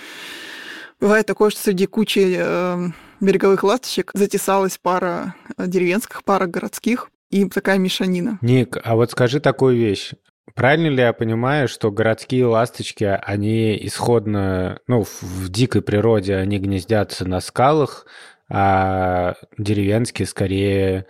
бывает 0.99 1.25
такое, 1.25 1.49
что 1.51 1.61
среди 1.61 1.85
кучи 1.85 2.35
э, 2.37 2.87
береговых 3.19 3.63
ласточек 3.63 4.11
затесалась 4.13 4.77
пара 4.77 5.35
э, 5.57 5.67
деревенских, 5.67 6.23
пара 6.23 6.47
городских, 6.47 7.09
и 7.29 7.45
такая 7.45 7.77
мешанина. 7.77 8.39
Ник, 8.41 8.77
а 8.83 8.95
вот 8.95 9.11
скажи 9.11 9.39
такую 9.39 9.75
вещь. 9.75 10.13
Правильно 10.55 10.87
ли 10.87 11.01
я 11.01 11.13
понимаю, 11.13 11.67
что 11.67 11.91
городские 11.91 12.45
ласточки, 12.45 13.03
они 13.03 13.77
исходно, 13.85 14.79
ну, 14.87 15.03
в 15.03 15.49
дикой 15.49 15.81
природе 15.81 16.35
они 16.35 16.57
гнездятся 16.57 17.25
на 17.25 17.41
скалах, 17.41 18.07
а 18.49 19.35
деревенские 19.57 20.25
скорее, 20.25 21.05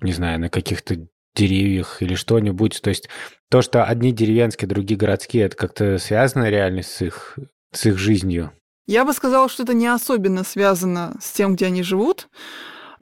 не 0.00 0.12
знаю, 0.12 0.40
на 0.40 0.48
каких-то 0.48 1.06
деревьях 1.36 2.02
или 2.02 2.14
что-нибудь. 2.14 2.80
То 2.82 2.90
есть 2.90 3.08
то, 3.48 3.62
что 3.62 3.84
одни 3.84 4.12
деревенские, 4.12 4.68
другие 4.68 4.98
городские, 4.98 5.44
это 5.44 5.56
как-то 5.56 5.98
связано 5.98 6.50
реально 6.50 6.82
с 6.82 7.00
их, 7.02 7.38
с 7.72 7.86
их 7.86 7.98
жизнью? 7.98 8.52
Я 8.86 9.04
бы 9.04 9.12
сказала, 9.12 9.48
что 9.48 9.64
это 9.64 9.74
не 9.74 9.86
особенно 9.86 10.44
связано 10.44 11.16
с 11.20 11.32
тем, 11.32 11.54
где 11.54 11.66
они 11.66 11.82
живут. 11.82 12.28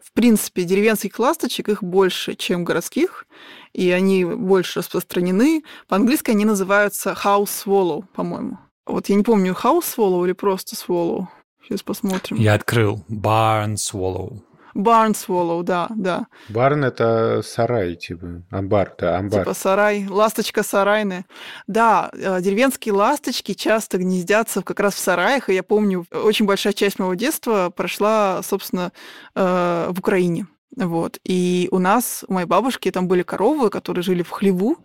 В 0.03 0.13
принципе, 0.13 0.65
деревенских 0.65 1.19
ласточек 1.19 1.69
их 1.69 1.83
больше, 1.83 2.35
чем 2.35 2.65
городских, 2.65 3.27
и 3.73 3.91
они 3.91 4.25
больше 4.25 4.79
распространены. 4.79 5.65
По-английски 5.89 6.31
они 6.31 6.45
называются 6.45 7.17
house 7.25 7.65
swallow, 7.65 8.05
по-моему. 8.15 8.59
Вот 8.87 9.09
я 9.09 9.17
не 9.17 9.23
помню, 9.23 9.53
house 9.53 9.85
swallow 9.97 10.25
или 10.25 10.33
просто 10.33 10.77
swallow. 10.77 11.27
Сейчас 11.63 11.83
посмотрим. 11.83 12.37
Я 12.37 12.55
открыл 12.55 13.03
barn 13.09 13.75
swallow. 13.75 14.41
Barn 14.75 15.13
Swallow, 15.13 15.63
да, 15.63 15.89
да. 15.91 16.27
Барн— 16.49 16.85
это 16.87 17.43
сарай, 17.45 17.95
типа, 17.95 18.43
амбар, 18.51 18.95
да, 18.99 19.19
амбар. 19.19 19.41
Типа 19.41 19.55
сарай, 19.55 20.07
ласточка 20.09 20.63
сарайная. 20.63 21.25
Да, 21.67 22.11
э, 22.13 22.41
деревенские 22.41 22.95
ласточки 22.95 23.55
часто 23.55 23.99
гнездятся 23.99 24.63
как 24.63 24.81
раз 24.81 24.95
в 24.95 24.99
сараях, 24.99 25.49
и 25.49 25.55
я 25.55 25.63
помню, 25.63 26.07
очень 26.11 26.47
большая 26.47 26.73
часть 26.73 26.99
моего 26.99 27.15
детства 27.15 27.71
прошла, 27.71 28.41
собственно, 28.43 28.93
э, 29.35 29.91
в 29.91 29.99
Украине. 29.99 30.47
Вот. 30.77 31.21
И 31.25 31.69
у 31.71 31.79
нас, 31.79 32.25
у 32.27 32.33
моей 32.33 32.47
бабушки, 32.47 32.91
там 32.91 33.07
были 33.07 33.23
коровы, 33.23 33.71
которые 33.71 34.03
жили 34.03 34.23
в 34.23 34.31
хлеву, 34.31 34.79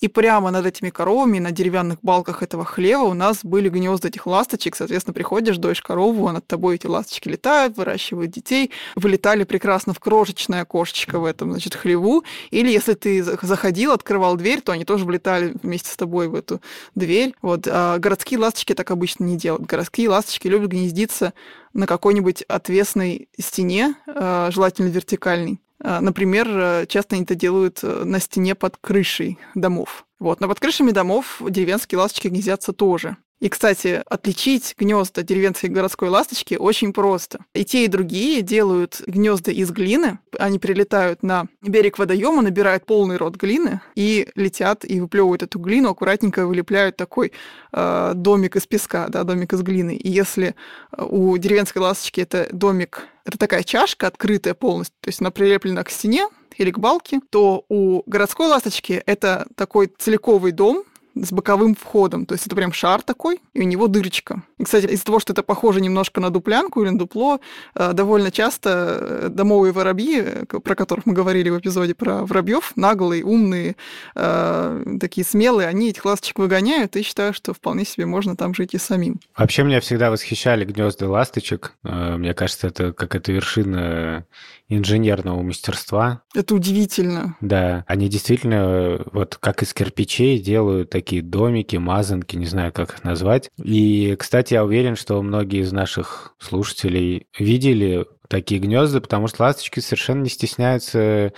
и 0.00 0.08
прямо 0.08 0.50
над 0.50 0.66
этими 0.66 0.90
коровами, 0.90 1.38
на 1.38 1.50
деревянных 1.50 1.98
балках 2.02 2.42
этого 2.42 2.64
хлева 2.64 3.02
у 3.02 3.14
нас 3.14 3.40
были 3.42 3.68
гнезда 3.68 4.08
этих 4.08 4.26
ласточек. 4.26 4.76
Соответственно, 4.76 5.14
приходишь, 5.14 5.56
доешь 5.56 5.82
корову, 5.82 6.28
а 6.28 6.32
над 6.32 6.46
тобой 6.46 6.76
эти 6.76 6.86
ласточки 6.86 7.28
летают, 7.28 7.76
выращивают 7.76 8.30
детей. 8.30 8.70
Вылетали 8.94 9.44
прекрасно 9.44 9.94
в 9.94 10.00
крошечное 10.00 10.62
окошечко 10.62 11.18
в 11.18 11.24
этом, 11.24 11.50
значит, 11.50 11.74
хлеву. 11.74 12.24
Или 12.50 12.70
если 12.70 12.94
ты 12.94 13.22
заходил, 13.22 13.92
открывал 13.92 14.36
дверь, 14.36 14.60
то 14.60 14.72
они 14.72 14.84
тоже 14.84 15.04
влетали 15.04 15.54
вместе 15.62 15.90
с 15.90 15.96
тобой 15.96 16.28
в 16.28 16.34
эту 16.34 16.60
дверь. 16.94 17.34
Вот. 17.42 17.66
А 17.68 17.98
городские 17.98 18.38
ласточки 18.38 18.74
так 18.74 18.90
обычно 18.90 19.24
не 19.24 19.36
делают. 19.36 19.66
Городские 19.66 20.08
ласточки 20.08 20.46
любят 20.46 20.70
гнездиться 20.70 21.32
на 21.72 21.86
какой-нибудь 21.86 22.42
отвесной 22.42 23.28
стене, 23.38 23.94
э, 24.06 24.50
желательно 24.52 24.88
вертикальной. 24.88 25.60
Э, 25.82 26.00
например, 26.00 26.48
э, 26.48 26.86
часто 26.86 27.14
они 27.14 27.24
это 27.24 27.34
делают 27.34 27.82
на 27.82 28.20
стене 28.20 28.54
под 28.54 28.76
крышей 28.76 29.38
домов. 29.54 30.06
Вот. 30.18 30.40
Но 30.40 30.48
под 30.48 30.60
крышами 30.60 30.90
домов 30.90 31.40
деревенские 31.40 31.98
ласточки 31.98 32.28
гнездятся 32.28 32.72
тоже. 32.72 33.16
И, 33.42 33.48
кстати, 33.48 34.04
отличить 34.06 34.76
гнезда 34.78 35.24
деревенской 35.24 35.68
и 35.68 35.72
городской 35.72 36.08
ласточки 36.08 36.54
очень 36.54 36.92
просто. 36.92 37.44
И 37.54 37.64
те, 37.64 37.84
и 37.84 37.88
другие 37.88 38.40
делают 38.40 39.02
гнезда 39.04 39.50
из 39.50 39.72
глины. 39.72 40.20
Они 40.38 40.60
прилетают 40.60 41.24
на 41.24 41.48
берег 41.60 41.98
водоема, 41.98 42.42
набирают 42.42 42.86
полный 42.86 43.16
рот 43.16 43.34
глины 43.34 43.80
и 43.96 44.28
летят 44.36 44.84
и 44.84 45.00
выплевывают 45.00 45.42
эту 45.42 45.58
глину, 45.58 45.90
аккуратненько 45.90 46.46
вылепляют 46.46 46.96
такой 46.96 47.32
э, 47.72 48.12
домик 48.14 48.54
из 48.54 48.68
песка, 48.68 49.08
да, 49.08 49.24
домик 49.24 49.52
из 49.54 49.62
глины. 49.62 49.96
И 49.96 50.08
если 50.08 50.54
э, 50.96 51.02
у 51.02 51.36
деревенской 51.36 51.82
ласточки 51.82 52.20
это 52.20 52.46
домик, 52.52 53.08
это 53.24 53.38
такая 53.38 53.64
чашка 53.64 54.06
открытая 54.06 54.54
полностью, 54.54 54.94
то 55.00 55.08
есть 55.08 55.20
она 55.20 55.32
прилеплена 55.32 55.82
к 55.82 55.90
стене, 55.90 56.28
или 56.58 56.70
к 56.70 56.78
балке, 56.78 57.20
то 57.30 57.64
у 57.68 58.02
городской 58.06 58.46
ласточки 58.46 59.02
это 59.06 59.48
такой 59.56 59.90
целиковый 59.98 60.52
дом, 60.52 60.84
с 61.14 61.32
боковым 61.32 61.74
входом. 61.74 62.26
То 62.26 62.34
есть 62.34 62.46
это 62.46 62.56
прям 62.56 62.72
шар 62.72 63.02
такой, 63.02 63.40
и 63.54 63.60
у 63.60 63.64
него 63.64 63.88
дырочка. 63.88 64.42
И, 64.58 64.64
кстати, 64.64 64.86
из-за 64.86 65.04
того, 65.04 65.20
что 65.20 65.32
это 65.32 65.42
похоже 65.42 65.80
немножко 65.80 66.20
на 66.20 66.30
дуплянку 66.30 66.82
или 66.82 66.90
на 66.90 66.98
дупло, 66.98 67.40
э, 67.74 67.92
довольно 67.92 68.30
часто 68.30 68.70
э, 68.70 69.28
домовые 69.28 69.72
воробьи, 69.72 70.22
э, 70.24 70.44
про 70.44 70.74
которых 70.74 71.06
мы 71.06 71.12
говорили 71.12 71.50
в 71.50 71.58
эпизоде 71.58 71.94
про 71.94 72.24
воробьев, 72.24 72.72
наглые, 72.76 73.24
умные, 73.24 73.76
такие 74.14 75.24
смелые, 75.24 75.68
они 75.68 75.90
этих 75.90 76.04
ласточек 76.04 76.38
выгоняют, 76.38 76.96
и 76.96 77.02
считаю, 77.02 77.32
что 77.34 77.52
вполне 77.52 77.84
себе 77.84 78.06
можно 78.06 78.36
там 78.36 78.54
жить 78.54 78.74
и 78.74 78.78
самим. 78.78 79.20
Вообще 79.36 79.62
меня 79.62 79.80
всегда 79.80 80.10
восхищали 80.10 80.64
гнезда 80.64 81.08
ласточек. 81.08 81.74
Мне 81.82 82.34
кажется, 82.34 82.68
это 82.68 82.92
какая-то 82.92 83.32
вершина 83.32 84.26
инженерного 84.68 85.42
мастерства. 85.42 86.22
Это 86.34 86.54
удивительно. 86.54 87.36
Да, 87.40 87.84
они 87.86 88.08
действительно 88.08 89.04
вот 89.12 89.36
как 89.36 89.62
из 89.62 89.74
кирпичей 89.74 90.38
делают 90.38 90.90
такие 90.90 91.01
домики, 91.10 91.76
мазанки, 91.76 92.36
не 92.36 92.46
знаю, 92.46 92.72
как 92.72 92.94
их 92.94 93.04
назвать. 93.04 93.50
И, 93.62 94.16
кстати, 94.18 94.54
я 94.54 94.64
уверен, 94.64 94.96
что 94.96 95.20
многие 95.22 95.62
из 95.62 95.72
наших 95.72 96.34
слушателей 96.38 97.26
видели 97.38 98.06
такие 98.28 98.60
гнезда, 98.60 99.00
потому 99.00 99.28
что 99.28 99.42
ласточки 99.42 99.80
совершенно 99.80 100.22
не 100.22 100.30
стесняются 100.30 101.32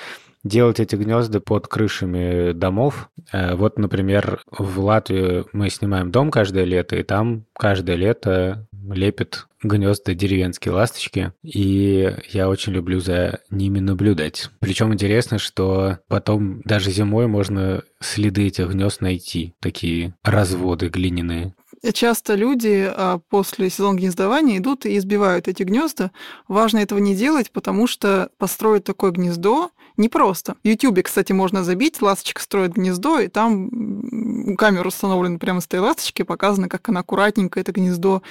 делать 0.45 0.79
эти 0.79 0.95
гнезда 0.95 1.41
под 1.41 1.67
крышами 1.67 2.53
домов. 2.53 3.09
Э, 3.33 3.55
вот, 3.55 3.79
например, 3.79 4.43
в 4.51 4.79
Латвии 4.81 5.45
мы 5.53 5.71
снимаем 5.71 6.11
дом 6.11 6.31
каждое 6.31 6.65
лето, 6.65 6.97
и 6.97 7.03
там 7.03 7.47
каждое 7.55 7.97
лето 7.97 8.69
лепят 8.93 9.47
гнезда 9.63 10.15
деревенские 10.15 10.75
ласточки, 10.75 11.33
и 11.43 12.15
я 12.31 12.49
очень 12.49 12.73
люблю 12.73 13.01
за 13.01 13.41
ними 13.51 13.79
наблюдать. 13.79 14.51
Причем 14.61 14.93
интересно, 14.93 15.39
что 15.39 15.99
потом 16.09 16.61
даже 16.65 16.91
зимой 16.91 17.27
можно 17.27 17.83
следы 18.01 18.47
этих 18.47 18.69
гнезд 18.71 19.01
найти, 19.01 19.55
такие 19.61 20.15
разводы 20.23 20.89
глиняные. 20.89 21.55
Часто 21.93 22.35
люди 22.35 22.91
а, 22.91 23.21
после 23.29 23.69
сезона 23.69 23.99
гнездования 23.99 24.59
идут 24.59 24.87
и 24.87 24.97
избивают 24.97 25.49
эти 25.49 25.65
гнезда. 25.65 26.13
Важно 26.49 26.79
этого 26.79 26.99
не 26.99 27.15
делать, 27.15 27.51
потому 27.51 27.87
что 27.87 28.31
построить 28.39 28.85
такое 28.85 29.11
гнездо 29.11 29.71
непросто. 29.97 30.57
В 30.65 30.69
Ютубе, 30.69 31.03
кстати, 31.03 31.33
можно 31.33 31.65
забить 31.65 32.03
«Ласточка 32.03 32.43
строит 32.43 32.73
гнездо», 32.73 33.21
и 33.21 33.29
там 33.29 34.57
камера 34.57 34.89
установлена 34.89 35.39
прямо 35.39 35.61
с 35.61 35.67
этой 35.67 35.81
ласточки, 35.81 36.23
показано, 36.23 36.69
как 36.69 36.89
она 36.89 37.01
аккуратненько 37.01 37.61
это 37.61 37.73
гнездо 37.73 38.23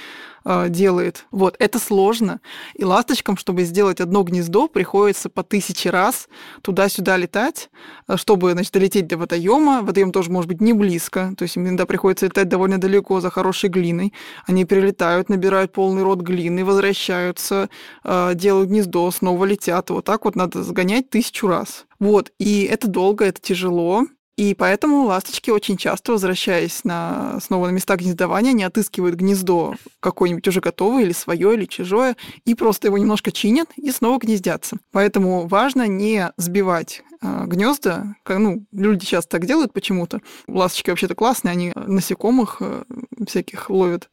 э, 0.45 0.69
делает. 0.69 1.26
Вот, 1.32 1.56
это 1.60 1.80
сложно. 1.80 2.41
И 2.76 2.84
ласточкам, 2.84 3.38
чтобы 3.38 3.63
сделать 3.63 4.02
одно 4.02 4.23
гнездо, 4.23 4.67
приходится 4.67 5.30
по 5.30 5.43
тысяче 5.43 5.89
раз 5.89 6.28
туда-сюда 6.62 7.17
летать, 7.17 7.69
э, 8.08 8.17
чтобы, 8.17 8.52
значит, 8.52 8.73
долететь 8.73 9.08
до 9.08 9.17
водоема. 9.17 9.82
Водоем 9.82 10.12
тоже 10.12 10.32
может 10.32 10.49
быть 10.49 10.62
не 10.62 10.73
близко, 10.73 11.34
то 11.38 11.43
есть 11.43 11.56
им 11.56 11.65
иногда 11.65 11.86
приходится 11.86 12.26
летать 12.26 12.49
довольно 12.49 12.78
далеко 12.80 13.21
за 13.21 13.30
хорошей 13.30 13.69
глиной. 13.69 14.13
Они 14.45 14.65
перелетают, 14.65 15.30
набирают 15.30 15.71
полный 15.71 16.04
рот 16.04 16.21
глины, 16.21 16.65
возвращаются, 16.65 17.69
э, 18.04 18.32
делают 18.36 18.69
гнездо, 18.69 19.10
снова 19.12 19.45
летят. 19.45 19.89
вот 19.89 20.06
так 20.06 20.26
вот 20.26 20.36
надо 20.36 20.63
сгонять 20.63 21.10
тысячу 21.10 21.47
раз. 21.47 21.52
Вот, 21.99 22.31
и 22.39 22.63
это 22.63 22.87
долго, 22.87 23.25
это 23.25 23.41
тяжело, 23.41 24.05
и 24.35 24.55
поэтому 24.55 25.03
ласточки 25.03 25.51
очень 25.51 25.77
часто, 25.77 26.13
возвращаясь 26.13 26.83
на, 26.83 27.39
снова 27.39 27.67
на 27.67 27.71
места 27.71 27.95
гнездования, 27.95 28.51
не 28.53 28.63
отыскивают 28.63 29.15
гнездо 29.15 29.75
какое-нибудь 29.99 30.47
уже 30.47 30.59
готовое, 30.59 31.03
или 31.03 31.11
свое, 31.11 31.53
или 31.53 31.65
чужое, 31.65 32.17
и 32.43 32.55
просто 32.55 32.87
его 32.87 32.97
немножко 32.97 33.31
чинят 33.31 33.69
и 33.75 33.91
снова 33.91 34.17
гнездятся. 34.17 34.77
Поэтому 34.91 35.45
важно 35.45 35.87
не 35.87 36.33
сбивать 36.37 37.03
э, 37.21 37.45
гнезда. 37.45 38.15
Ну, 38.27 38.65
люди 38.71 39.05
часто 39.05 39.37
так 39.37 39.45
делают 39.45 39.71
почему-то. 39.71 40.19
Ласточки 40.47 40.89
вообще-то 40.89 41.13
классные, 41.13 41.51
они 41.51 41.71
насекомых 41.75 42.57
э, 42.59 42.85
всяких 43.27 43.69
ловят. 43.69 44.09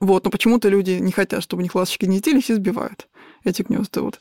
Вот, 0.00 0.24
но 0.24 0.30
почему-то 0.30 0.68
люди 0.68 0.92
не 0.92 1.10
хотят, 1.10 1.42
чтобы 1.42 1.62
у 1.62 1.64
них 1.64 1.74
ласточки 1.74 2.04
гнездились 2.04 2.48
и 2.50 2.54
сбивают 2.54 3.08
эти 3.42 3.62
гнезда. 3.62 4.02
Вот. 4.02 4.20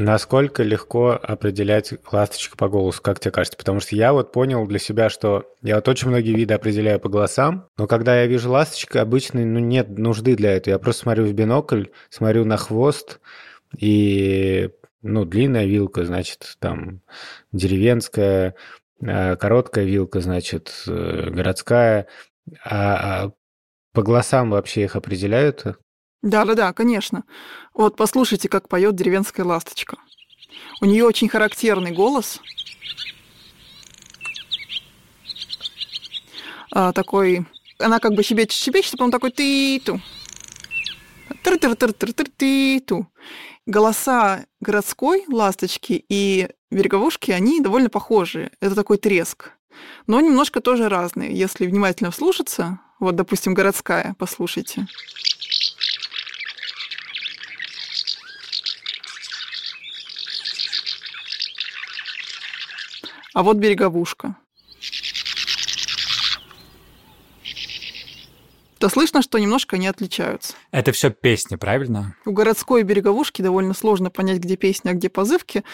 Насколько 0.00 0.62
легко 0.62 1.10
определять 1.10 1.92
ласточку 2.10 2.56
по 2.56 2.70
голосу, 2.70 3.02
как 3.02 3.20
тебе 3.20 3.32
кажется? 3.32 3.58
Потому 3.58 3.80
что 3.80 3.94
я 3.94 4.14
вот 4.14 4.32
понял 4.32 4.66
для 4.66 4.78
себя, 4.78 5.10
что 5.10 5.52
я 5.60 5.74
вот 5.74 5.88
очень 5.88 6.08
многие 6.08 6.32
виды 6.32 6.54
определяю 6.54 6.98
по 6.98 7.10
голосам, 7.10 7.68
но 7.76 7.86
когда 7.86 8.18
я 8.18 8.26
вижу 8.26 8.50
ласточку, 8.50 8.98
обычно 8.98 9.44
ну, 9.44 9.58
нет 9.58 9.98
нужды 9.98 10.36
для 10.36 10.52
этого. 10.52 10.72
Я 10.72 10.78
просто 10.78 11.02
смотрю 11.02 11.26
в 11.26 11.34
бинокль, 11.34 11.88
смотрю 12.08 12.46
на 12.46 12.56
хвост, 12.56 13.20
и 13.76 14.70
ну, 15.02 15.26
длинная 15.26 15.66
вилка, 15.66 16.06
значит, 16.06 16.56
там 16.60 17.02
деревенская, 17.52 18.54
а 19.04 19.36
короткая 19.36 19.84
вилка, 19.84 20.20
значит, 20.20 20.82
э, 20.86 21.28
городская. 21.28 22.06
А, 22.64 23.26
а 23.26 23.32
по 23.92 24.02
голосам 24.02 24.48
вообще 24.48 24.84
их 24.84 24.96
определяют? 24.96 25.66
Да-да-да, 26.22 26.72
конечно. 26.72 27.24
Вот 27.72 27.96
послушайте, 27.96 28.48
как 28.48 28.68
поет 28.68 28.94
деревенская 28.94 29.44
ласточка. 29.44 29.96
У 30.80 30.86
нее 30.86 31.04
очень 31.04 31.28
характерный 31.28 31.92
голос. 31.92 32.40
А, 36.72 36.92
такой... 36.92 37.46
Она 37.78 37.98
как 37.98 38.12
бы 38.12 38.22
щебечет, 38.22 38.52
щебечет, 38.52 38.94
а 38.94 38.96
потом 38.98 39.10
такой 39.10 39.30
ты-ту. 39.30 40.00
Тыр-тыр-тыр-тыр-тыр-ты-ту. 41.42 43.06
Голоса 43.64 44.44
городской 44.60 45.24
ласточки 45.28 46.04
и 46.08 46.48
береговушки, 46.70 47.30
они 47.30 47.60
довольно 47.60 47.88
похожи. 47.88 48.50
Это 48.60 48.74
такой 48.74 48.98
треск. 48.98 49.52
Но 50.06 50.20
немножко 50.20 50.60
тоже 50.60 50.88
разные. 50.90 51.34
Если 51.34 51.66
внимательно 51.66 52.10
вслушаться, 52.10 52.80
вот, 52.98 53.16
допустим, 53.16 53.54
городская, 53.54 54.14
послушайте. 54.18 54.86
А 63.40 63.42
вот 63.42 63.56
береговушка. 63.56 64.36
то 68.78 68.88
слышно, 68.90 69.22
что 69.22 69.38
немножко 69.38 69.76
они 69.76 69.86
отличаются. 69.86 70.52
Это 70.72 70.92
все 70.92 71.08
песни, 71.08 71.56
правильно? 71.56 72.14
У 72.26 72.32
городской 72.32 72.82
береговушки 72.82 73.40
довольно 73.40 73.72
сложно 73.72 74.10
понять, 74.10 74.40
где 74.40 74.56
песня, 74.56 74.90
а 74.90 74.92
где 74.92 75.08
позывки. 75.08 75.64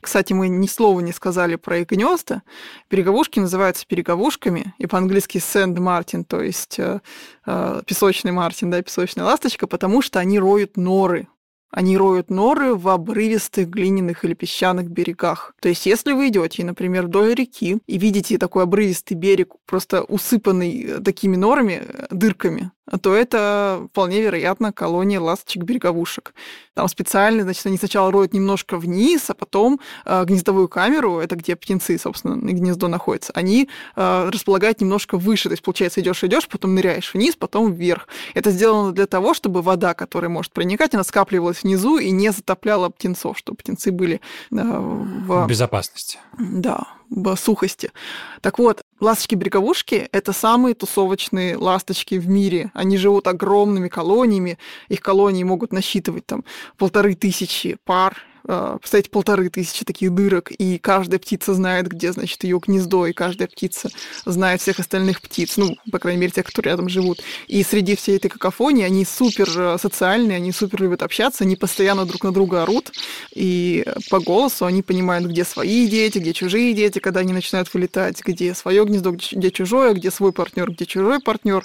Кстати, 0.00 0.34
мы 0.34 0.46
ни 0.48 0.68
слова 0.68 1.00
не 1.00 1.12
сказали 1.12 1.56
про 1.56 1.78
их 1.78 1.88
гнезда. 1.88 2.42
Береговушки 2.90 3.40
называются 3.40 3.86
береговушками, 3.90 4.74
и 4.78 4.86
по-английски 4.86 5.38
Сент 5.38 5.76
Мартин, 5.80 6.24
то 6.24 6.40
есть 6.40 6.78
э, 6.78 7.00
э, 7.44 7.82
песочный 7.86 8.30
Мартин, 8.30 8.70
да, 8.70 8.80
песочная 8.82 9.24
ласточка, 9.24 9.66
потому 9.66 10.00
что 10.00 10.20
они 10.20 10.38
роют 10.38 10.76
норы 10.76 11.26
они 11.70 11.96
роют 11.96 12.30
норы 12.30 12.74
в 12.74 12.88
обрывистых 12.88 13.68
глиняных 13.68 14.24
или 14.24 14.34
песчаных 14.34 14.90
берегах. 14.90 15.54
То 15.60 15.68
есть, 15.68 15.86
если 15.86 16.12
вы 16.12 16.28
идете, 16.28 16.64
например, 16.64 17.06
вдоль 17.06 17.34
реки 17.34 17.78
и 17.86 17.98
видите 17.98 18.38
такой 18.38 18.64
обрывистый 18.64 19.16
берег, 19.16 19.54
просто 19.66 20.02
усыпанный 20.02 20.82
э, 20.82 21.00
такими 21.00 21.36
норами, 21.36 21.82
э, 21.84 22.06
дырками, 22.10 22.70
то 23.00 23.14
это 23.14 23.86
вполне 23.90 24.20
вероятно 24.20 24.72
колония 24.72 25.20
ласточек-береговушек. 25.20 26.34
Там 26.74 26.88
специально, 26.88 27.42
значит, 27.42 27.66
они 27.66 27.78
сначала 27.78 28.12
роют 28.12 28.32
немножко 28.32 28.76
вниз, 28.78 29.28
а 29.30 29.34
потом 29.34 29.80
э, 30.04 30.24
гнездовую 30.24 30.68
камеру, 30.68 31.18
это 31.18 31.36
где 31.36 31.56
птенцы, 31.56 31.98
собственно, 31.98 32.36
гнездо 32.36 32.88
находится, 32.88 33.32
они 33.34 33.68
э, 33.96 34.30
располагают 34.30 34.80
немножко 34.80 35.18
выше. 35.18 35.48
То 35.48 35.54
есть, 35.54 35.62
получается, 35.62 36.00
идешь 36.00 36.22
идешь, 36.22 36.48
потом 36.48 36.74
ныряешь 36.74 37.12
вниз, 37.14 37.34
потом 37.34 37.72
вверх. 37.72 38.08
Это 38.34 38.50
сделано 38.50 38.92
для 38.92 39.06
того, 39.06 39.34
чтобы 39.34 39.62
вода, 39.62 39.94
которая 39.94 40.28
может 40.28 40.52
проникать, 40.52 40.94
она 40.94 41.04
скапливалась 41.04 41.62
внизу 41.62 41.98
и 41.98 42.10
не 42.10 42.30
затопляла 42.30 42.88
птенцов, 42.90 43.38
чтобы 43.38 43.56
птенцы 43.58 43.90
были 43.90 44.20
э, 44.50 44.56
в... 44.56 45.44
в 45.44 45.46
безопасности. 45.46 46.18
Да, 46.38 46.86
в 47.10 47.36
сухости. 47.36 47.92
Так 48.40 48.58
вот, 48.58 48.82
ласточки-береговушки— 49.00 50.08
это 50.12 50.32
самые 50.32 50.74
тусовочные 50.74 51.56
ласточки 51.56 52.16
в 52.16 52.28
мире. 52.28 52.70
Они 52.74 52.96
живут 52.96 53.26
огромными 53.26 53.88
колониями. 53.88 54.58
Их 54.88 55.00
колонии 55.00 55.44
могут 55.44 55.72
насчитывать 55.72 56.26
там 56.26 56.44
полторы 56.76 57.14
тысячи 57.14 57.76
пар 57.84 58.16
представить 58.46 59.10
полторы 59.10 59.48
тысячи 59.50 59.84
таких 59.84 60.14
дырок, 60.14 60.50
и 60.50 60.78
каждая 60.78 61.18
птица 61.18 61.54
знает, 61.54 61.88
где, 61.88 62.12
значит, 62.12 62.44
ее 62.44 62.60
гнездо, 62.64 63.06
и 63.06 63.12
каждая 63.12 63.48
птица 63.48 63.90
знает 64.24 64.60
всех 64.60 64.78
остальных 64.78 65.20
птиц, 65.20 65.56
ну, 65.56 65.76
по 65.90 65.98
крайней 65.98 66.20
мере, 66.20 66.32
тех, 66.32 66.46
которые 66.46 66.72
рядом 66.72 66.88
живут. 66.88 67.22
И 67.48 67.62
среди 67.62 67.96
всей 67.96 68.16
этой 68.16 68.28
какофонии 68.28 68.84
они 68.84 69.04
супер 69.04 69.48
э, 69.56 69.78
социальные, 69.80 70.36
они 70.36 70.52
супер 70.52 70.82
любят 70.82 71.02
общаться, 71.02 71.44
они 71.44 71.56
постоянно 71.56 72.06
друг 72.06 72.24
на 72.24 72.32
друга 72.32 72.62
орут, 72.62 72.92
и 73.34 73.84
по 74.10 74.20
голосу 74.20 74.64
они 74.64 74.82
понимают, 74.82 75.26
где 75.26 75.44
свои 75.44 75.88
дети, 75.88 76.18
где 76.18 76.32
чужие 76.32 76.72
дети, 76.72 76.98
когда 76.98 77.20
они 77.20 77.32
начинают 77.32 77.72
вылетать, 77.72 78.22
где 78.24 78.54
свое 78.54 78.84
гнездо, 78.84 79.12
где 79.12 79.50
чужое, 79.50 79.94
где 79.94 80.10
свой 80.10 80.32
партнер, 80.32 80.70
где 80.70 80.86
чужой 80.86 81.20
партнер. 81.20 81.64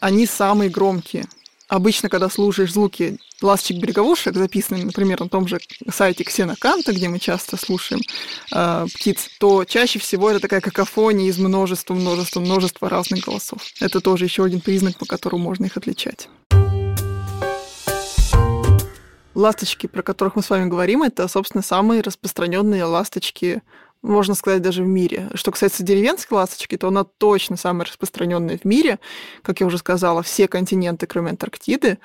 Они 0.00 0.26
самые 0.26 0.70
громкие 0.70 1.26
Обычно, 1.70 2.08
когда 2.08 2.28
слушаешь 2.28 2.72
звуки 2.72 3.18
ласточек-береговушек, 3.40 4.34
записанные, 4.34 4.84
например, 4.84 5.20
на 5.20 5.28
том 5.28 5.46
же 5.46 5.60
сайте 5.88 6.24
Ксеноканта, 6.24 6.92
где 6.92 7.08
мы 7.08 7.20
часто 7.20 7.56
слушаем 7.56 8.02
э, 8.52 8.86
птиц, 8.92 9.28
то 9.38 9.64
чаще 9.64 10.00
всего 10.00 10.30
это 10.30 10.40
такая 10.40 10.60
какофония 10.60 11.28
из 11.28 11.38
множества, 11.38 11.94
множества, 11.94 12.40
множества 12.40 12.88
разных 12.88 13.24
голосов. 13.24 13.62
Это 13.80 14.00
тоже 14.00 14.24
еще 14.24 14.42
один 14.42 14.60
признак, 14.60 14.98
по 14.98 15.06
которому 15.06 15.44
можно 15.44 15.66
их 15.66 15.76
отличать. 15.76 16.28
Ласточки, 19.36 19.86
про 19.86 20.02
которых 20.02 20.34
мы 20.34 20.42
с 20.42 20.50
вами 20.50 20.68
говорим, 20.68 21.04
это, 21.04 21.28
собственно, 21.28 21.62
самые 21.62 22.00
распространенные 22.00 22.82
ласточки 22.82 23.62
можно 24.02 24.34
сказать, 24.34 24.62
даже 24.62 24.82
в 24.82 24.86
мире. 24.86 25.28
Что 25.34 25.50
касается 25.50 25.82
деревенской 25.82 26.36
ласточки, 26.36 26.76
то 26.76 26.88
она 26.88 27.04
точно 27.04 27.56
самая 27.56 27.84
распространенная 27.84 28.58
в 28.58 28.64
мире. 28.64 28.98
Как 29.42 29.60
я 29.60 29.66
уже 29.66 29.78
сказала, 29.78 30.22
все 30.22 30.48
континенты, 30.48 31.06
кроме 31.06 31.30
Антарктиды. 31.30 31.98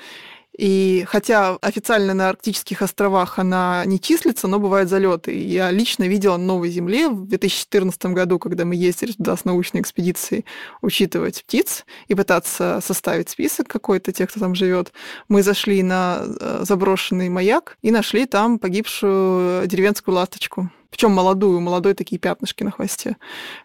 И 0.57 1.03
хотя 1.07 1.57
официально 1.61 2.13
на 2.13 2.29
арктических 2.29 2.81
островах 2.81 3.39
она 3.39 3.83
не 3.85 3.99
числится, 3.99 4.47
но 4.47 4.57
бывают 4.57 4.89
залеты. 4.89 5.37
Я 5.37 5.69
лично 5.69 6.05
видела 6.05 6.37
на 6.37 6.45
Новой 6.45 6.69
Земле 6.69 7.09
в 7.09 7.27
2014 7.27 8.05
году, 8.07 8.39
когда 8.39 8.63
мы 8.63 8.75
ездили 8.75 9.11
туда 9.11 9.35
с 9.35 9.43
научной 9.43 9.81
экспедицией 9.81 10.45
учитывать 10.81 11.43
птиц 11.43 11.85
и 12.07 12.15
пытаться 12.15 12.79
составить 12.81 13.29
список 13.29 13.67
какой-то 13.67 14.13
тех, 14.13 14.29
кто 14.29 14.39
там 14.39 14.55
живет. 14.55 14.93
Мы 15.27 15.43
зашли 15.43 15.83
на 15.83 16.23
э, 16.23 16.63
заброшенный 16.63 17.27
маяк 17.27 17.77
и 17.81 17.91
нашли 17.91 18.25
там 18.25 18.57
погибшую 18.57 19.67
деревенскую 19.67 20.15
ласточку. 20.15 20.69
Причем 20.95 21.11
молодую, 21.11 21.59
молодой 21.59 21.93
такие 21.93 22.17
пятнышки 22.17 22.63
на 22.63 22.71
хвосте. 22.71 23.17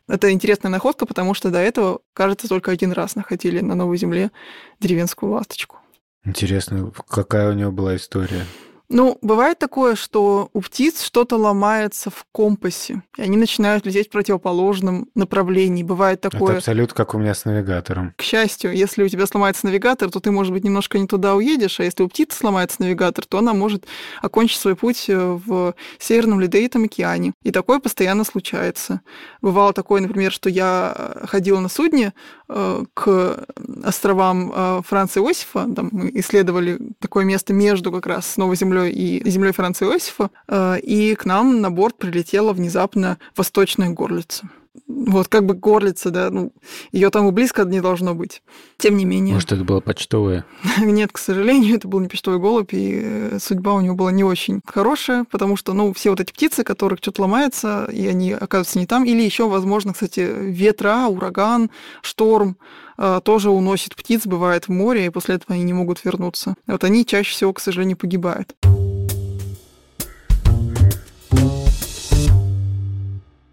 Это 0.09 0.33
интересная 0.33 0.69
находка, 0.69 1.07
потому 1.07 1.33
что 1.33 1.51
до 1.51 1.61
этого, 1.61 2.01
кажется, 2.13 2.49
только 2.49 2.73
один 2.73 2.91
раз 2.91 3.15
находили 3.15 3.61
на 3.61 3.77
Новой 3.77 3.99
Земле 3.99 4.33
деревенскую 4.81 5.31
ласточку. 5.31 5.79
Интересно, 6.25 6.91
какая 7.09 7.51
у 7.51 7.53
него 7.53 7.71
была 7.71 7.95
история? 7.95 8.45
Ну, 8.93 9.19
бывает 9.23 9.59
такое, 9.59 9.95
что 9.95 10.51
у 10.53 10.61
птиц 10.61 11.03
что-то 11.03 11.37
ломается 11.37 12.11
в 12.11 12.27
компасе, 12.33 13.03
и 13.17 13.23
они 13.23 13.37
начинают 13.37 13.87
лететь 13.87 14.09
в 14.09 14.11
противоположном 14.11 15.09
направлении. 15.15 15.85
Бывает 15.85 16.21
такое... 16.21 16.51
Это 16.51 16.59
абсолютно 16.59 16.97
как 16.97 17.15
у 17.15 17.19
меня 17.19 17.35
с 17.35 17.45
навигатором. 17.45 18.13
К 18.17 18.23
счастью, 18.23 18.75
если 18.75 19.05
у 19.05 19.09
тебя 19.09 19.29
сломается 19.29 19.67
навигатор, 19.67 20.11
то 20.11 20.19
ты, 20.19 20.33
может 20.33 20.53
быть, 20.53 20.65
немножко 20.65 20.99
не 20.99 21.07
туда 21.07 21.37
уедешь, 21.37 21.79
а 21.79 21.85
если 21.85 22.03
у 22.03 22.09
птицы 22.09 22.37
сломается 22.37 22.83
навигатор, 22.83 23.25
то 23.25 23.39
она 23.39 23.55
может 23.55 23.87
окончить 24.23 24.61
свой 24.61 24.75
путь 24.75 25.05
э, 25.09 25.17
в 25.17 25.75
Северном 26.01 26.41
Ледовитом 26.41 26.83
океане. 26.85 27.33
И 27.45 27.53
такое 27.53 27.79
постоянно 27.79 28.25
случается. 28.25 29.03
Бывало 29.41 29.73
такое, 29.73 30.01
например, 30.01 30.33
что 30.33 30.51
я 30.51 31.17
ходила 31.27 31.61
на 31.61 31.69
судне 31.69 32.07
э, 32.09 32.40
к 32.95 33.45
островам 33.85 34.53
э, 34.55 34.81
Франца 34.87 35.21
Иосифа, 35.21 35.69
там 35.75 35.91
мы 35.93 36.11
исследовали 36.15 36.79
такое 36.99 37.25
место 37.25 37.53
между 37.53 37.93
как 37.93 38.07
раз 38.07 38.37
Новой 38.37 38.57
Землей 38.57 38.71
землей 38.71 39.19
и 39.19 39.31
землей 39.31 39.53
Франца 39.53 39.85
Иосифа, 39.85 40.31
э, 40.49 40.79
и 40.81 41.15
к 41.15 41.25
нам 41.25 41.61
на 41.61 41.71
борт 41.71 41.97
прилетела 41.99 42.53
внезапно 42.53 43.19
восточная 43.37 43.91
горлица. 43.91 44.49
Вот 44.87 45.27
как 45.27 45.47
бы 45.47 45.55
горлица, 45.55 46.11
да, 46.11 46.31
ну, 46.31 46.53
ее 46.93 47.11
там 47.11 47.29
и 47.29 47.33
близко 47.33 47.65
не 47.65 47.81
должно 47.81 48.15
быть. 48.15 48.43
Тем 48.79 48.97
не 48.97 49.05
менее. 49.05 49.35
Может, 49.35 49.53
это 49.53 49.65
было 49.65 49.81
почтовое? 49.81 50.45
Нет, 50.79 51.11
к 51.13 51.19
сожалению, 51.19 51.77
это 51.77 51.89
был 51.89 51.99
не 51.99 52.09
почтовый 52.09 52.39
голубь, 52.39 52.73
и 52.73 53.01
э, 53.03 53.39
судьба 53.41 53.75
у 53.75 53.81
него 53.81 53.97
была 53.97 54.13
не 54.13 54.23
очень 54.23 54.61
хорошая, 54.65 55.25
потому 55.31 55.57
что, 55.57 55.73
ну, 55.73 55.93
все 55.93 56.11
вот 56.11 56.21
эти 56.21 56.33
птицы, 56.33 56.63
которых 56.63 57.01
что-то 57.01 57.23
ломается, 57.23 57.89
и 57.93 58.07
они 58.07 58.33
оказываются 58.33 58.79
не 58.79 58.87
там, 58.87 59.05
или 59.05 59.23
еще, 59.23 59.49
возможно, 59.49 59.93
кстати, 59.93 60.21
ветра, 60.21 61.07
ураган, 61.09 61.71
шторм, 62.01 62.57
э, 62.97 63.21
тоже 63.25 63.51
уносит 63.51 63.97
птиц, 63.97 64.27
бывает 64.27 64.69
в 64.69 64.71
море, 64.71 65.07
и 65.07 65.11
после 65.11 65.35
этого 65.35 65.55
они 65.55 65.65
не 65.65 65.73
могут 65.73 66.05
вернуться. 66.05 66.55
Вот 66.69 66.85
они 66.85 67.05
чаще 67.05 67.33
всего, 67.33 67.53
к 67.53 67.61
сожалению, 67.61 67.97
погибают. 67.97 68.55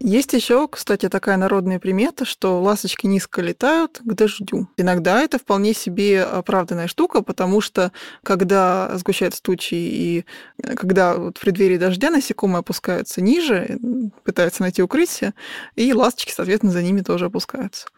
Есть 0.00 0.32
еще, 0.32 0.68
кстати, 0.68 1.08
такая 1.08 1.36
народная 1.36 1.80
примета, 1.80 2.24
что 2.24 2.62
ласточки 2.62 3.06
низко 3.06 3.42
летают 3.42 4.00
к 4.04 4.14
дождю. 4.14 4.68
Иногда 4.76 5.20
это 5.22 5.38
вполне 5.38 5.74
себе 5.74 6.22
оправданная 6.22 6.86
штука, 6.86 7.22
потому 7.22 7.60
что 7.60 7.90
когда 8.22 8.96
сгущаются 8.96 9.42
тучи 9.42 9.74
и 9.74 10.24
э, 10.62 10.74
когда 10.76 11.16
вот 11.16 11.38
в 11.38 11.40
преддверии 11.40 11.78
дождя 11.78 12.10
насекомые 12.10 12.60
опускаются 12.60 13.20
ниже, 13.20 13.78
пытаются 14.22 14.62
найти 14.62 14.82
укрытие, 14.82 15.34
и 15.74 15.92
ласточки, 15.92 16.32
соответственно, 16.32 16.72
за 16.72 16.82
ними 16.82 17.00
тоже 17.00 17.26
опускаются. 17.26 17.88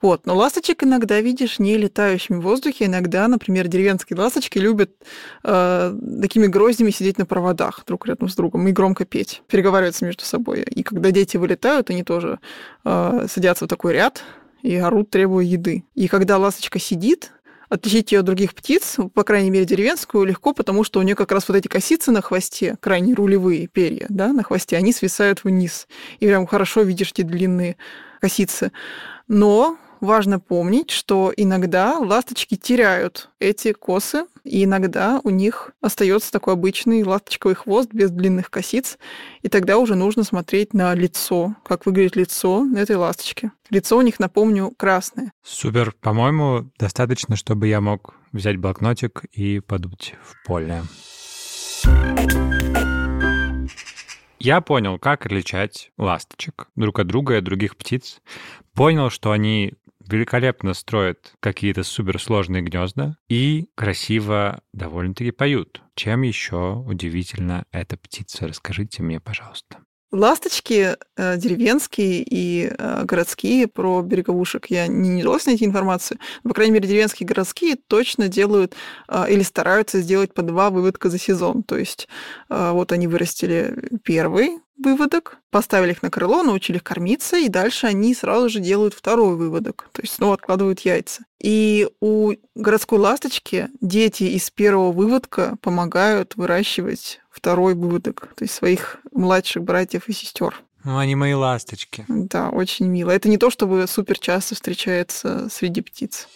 Вот. 0.00 0.26
Но 0.26 0.36
ласточек 0.36 0.84
иногда 0.84 1.20
видишь 1.20 1.58
не 1.58 1.76
летающими 1.76 2.36
в 2.36 2.42
воздухе. 2.42 2.84
Иногда, 2.84 3.26
например, 3.26 3.66
деревенские 3.66 4.16
ласточки 4.16 4.58
любят 4.58 4.92
э, 5.42 5.94
такими 6.22 6.46
гроздями 6.46 6.90
сидеть 6.90 7.18
на 7.18 7.26
проводах 7.26 7.82
друг 7.84 8.06
рядом 8.06 8.28
с 8.28 8.36
другом 8.36 8.68
и 8.68 8.72
громко 8.72 9.04
петь, 9.04 9.42
переговариваться 9.48 10.04
между 10.04 10.24
собой. 10.24 10.62
И 10.62 10.84
когда 10.84 11.10
дети 11.10 11.36
вылетают 11.48 11.58
летают, 11.58 11.90
они 11.90 12.04
тоже 12.04 12.38
э, 12.84 13.26
садятся 13.28 13.64
в 13.64 13.68
такой 13.68 13.92
ряд 13.94 14.22
и 14.62 14.76
орут, 14.76 15.10
требуя 15.10 15.44
еды. 15.44 15.84
И 15.94 16.08
когда 16.08 16.38
ласточка 16.38 16.78
сидит, 16.78 17.32
отличить 17.68 18.12
ее 18.12 18.20
от 18.20 18.24
других 18.24 18.54
птиц, 18.54 18.96
по 19.14 19.24
крайней 19.24 19.50
мере, 19.50 19.64
деревенскую, 19.64 20.24
легко, 20.24 20.52
потому 20.52 20.84
что 20.84 21.00
у 21.00 21.02
нее 21.02 21.14
как 21.14 21.32
раз 21.32 21.48
вот 21.48 21.56
эти 21.56 21.68
косицы 21.68 22.10
на 22.10 22.22
хвосте, 22.22 22.76
крайне 22.80 23.14
рулевые 23.14 23.66
перья, 23.66 24.06
да, 24.08 24.32
на 24.32 24.42
хвосте, 24.42 24.76
они 24.76 24.92
свисают 24.92 25.44
вниз. 25.44 25.86
И 26.20 26.26
прям 26.26 26.46
хорошо 26.46 26.82
видишь 26.82 27.12
эти 27.12 27.22
длинные 27.22 27.76
косицы. 28.20 28.72
Но 29.28 29.76
важно 30.00 30.40
помнить, 30.40 30.90
что 30.90 31.32
иногда 31.36 31.98
ласточки 31.98 32.56
теряют 32.56 33.30
эти 33.38 33.72
косы, 33.72 34.26
и 34.44 34.64
иногда 34.64 35.20
у 35.24 35.30
них 35.30 35.72
остается 35.80 36.32
такой 36.32 36.54
обычный 36.54 37.02
ласточковый 37.02 37.54
хвост 37.54 37.90
без 37.92 38.10
длинных 38.10 38.50
косиц, 38.50 38.98
и 39.42 39.48
тогда 39.48 39.78
уже 39.78 39.94
нужно 39.94 40.24
смотреть 40.24 40.74
на 40.74 40.94
лицо, 40.94 41.54
как 41.64 41.86
выглядит 41.86 42.16
лицо 42.16 42.66
этой 42.76 42.96
ласточки. 42.96 43.52
Лицо 43.70 43.98
у 43.98 44.02
них, 44.02 44.18
напомню, 44.18 44.72
красное. 44.76 45.32
Супер. 45.42 45.92
По-моему, 46.00 46.70
достаточно, 46.78 47.36
чтобы 47.36 47.68
я 47.68 47.80
мог 47.80 48.14
взять 48.32 48.56
блокнотик 48.56 49.24
и 49.32 49.60
подуть 49.60 50.14
в 50.22 50.46
поле. 50.46 50.82
Я 54.40 54.60
понял, 54.60 54.98
как 54.98 55.26
отличать 55.26 55.90
ласточек 55.98 56.68
друг 56.76 57.00
от 57.00 57.08
друга 57.08 57.34
и 57.34 57.38
от 57.38 57.44
других 57.44 57.76
птиц. 57.76 58.20
Понял, 58.72 59.10
что 59.10 59.32
они 59.32 59.74
великолепно 60.10 60.74
строят 60.74 61.32
какие-то 61.40 61.82
суперсложные 61.82 62.62
гнезда 62.62 63.16
и 63.28 63.68
красиво 63.74 64.60
довольно-таки 64.72 65.30
поют. 65.30 65.82
Чем 65.94 66.22
еще 66.22 66.82
удивительно 66.86 67.64
эта 67.72 67.96
птица? 67.96 68.48
Расскажите 68.48 69.02
мне, 69.02 69.20
пожалуйста. 69.20 69.78
Ласточки 70.10 70.96
э, 71.18 71.36
деревенские 71.36 72.22
и 72.22 72.70
э, 72.70 73.04
городские 73.04 73.66
про 73.66 74.00
береговушек 74.00 74.66
я 74.70 74.86
не, 74.86 75.10
не 75.10 75.22
удалось 75.22 75.44
найти 75.44 75.66
информацию. 75.66 76.18
Но, 76.42 76.48
по 76.48 76.54
крайней 76.54 76.72
мере, 76.72 76.88
деревенские 76.88 77.26
и 77.26 77.28
городские 77.28 77.76
точно 77.76 78.28
делают 78.28 78.74
э, 79.06 79.26
или 79.28 79.42
стараются 79.42 80.00
сделать 80.00 80.32
по 80.32 80.40
два 80.40 80.70
выводка 80.70 81.10
за 81.10 81.18
сезон. 81.18 81.62
То 81.62 81.76
есть 81.76 82.08
э, 82.48 82.70
вот 82.72 82.92
они 82.92 83.06
вырастили 83.06 83.90
первый 84.02 84.60
выводок, 84.78 85.38
поставили 85.50 85.92
их 85.92 86.02
на 86.02 86.10
крыло, 86.10 86.42
научили 86.42 86.76
их 86.76 86.84
кормиться, 86.84 87.36
и 87.36 87.48
дальше 87.48 87.86
они 87.86 88.14
сразу 88.14 88.48
же 88.48 88.60
делают 88.60 88.94
второй 88.94 89.36
выводок, 89.36 89.88
то 89.92 90.02
есть 90.02 90.14
снова 90.14 90.34
откладывают 90.34 90.80
яйца. 90.80 91.22
И 91.40 91.88
у 92.00 92.32
городской 92.54 92.98
ласточки 92.98 93.68
дети 93.80 94.24
из 94.24 94.50
первого 94.50 94.92
выводка 94.92 95.56
помогают 95.62 96.36
выращивать 96.36 97.20
второй 97.30 97.74
выводок, 97.74 98.28
то 98.34 98.44
есть 98.44 98.54
своих 98.54 98.98
младших 99.12 99.62
братьев 99.62 100.08
и 100.08 100.12
сестер. 100.12 100.62
Ну, 100.84 100.96
они 100.96 101.16
мои 101.16 101.34
ласточки. 101.34 102.04
Да, 102.08 102.50
очень 102.50 102.86
мило. 102.86 103.10
Это 103.10 103.28
не 103.28 103.36
то, 103.36 103.50
чтобы 103.50 103.86
супер 103.88 104.18
часто 104.18 104.54
встречается 104.54 105.48
среди 105.50 105.80
птиц. 105.80 106.28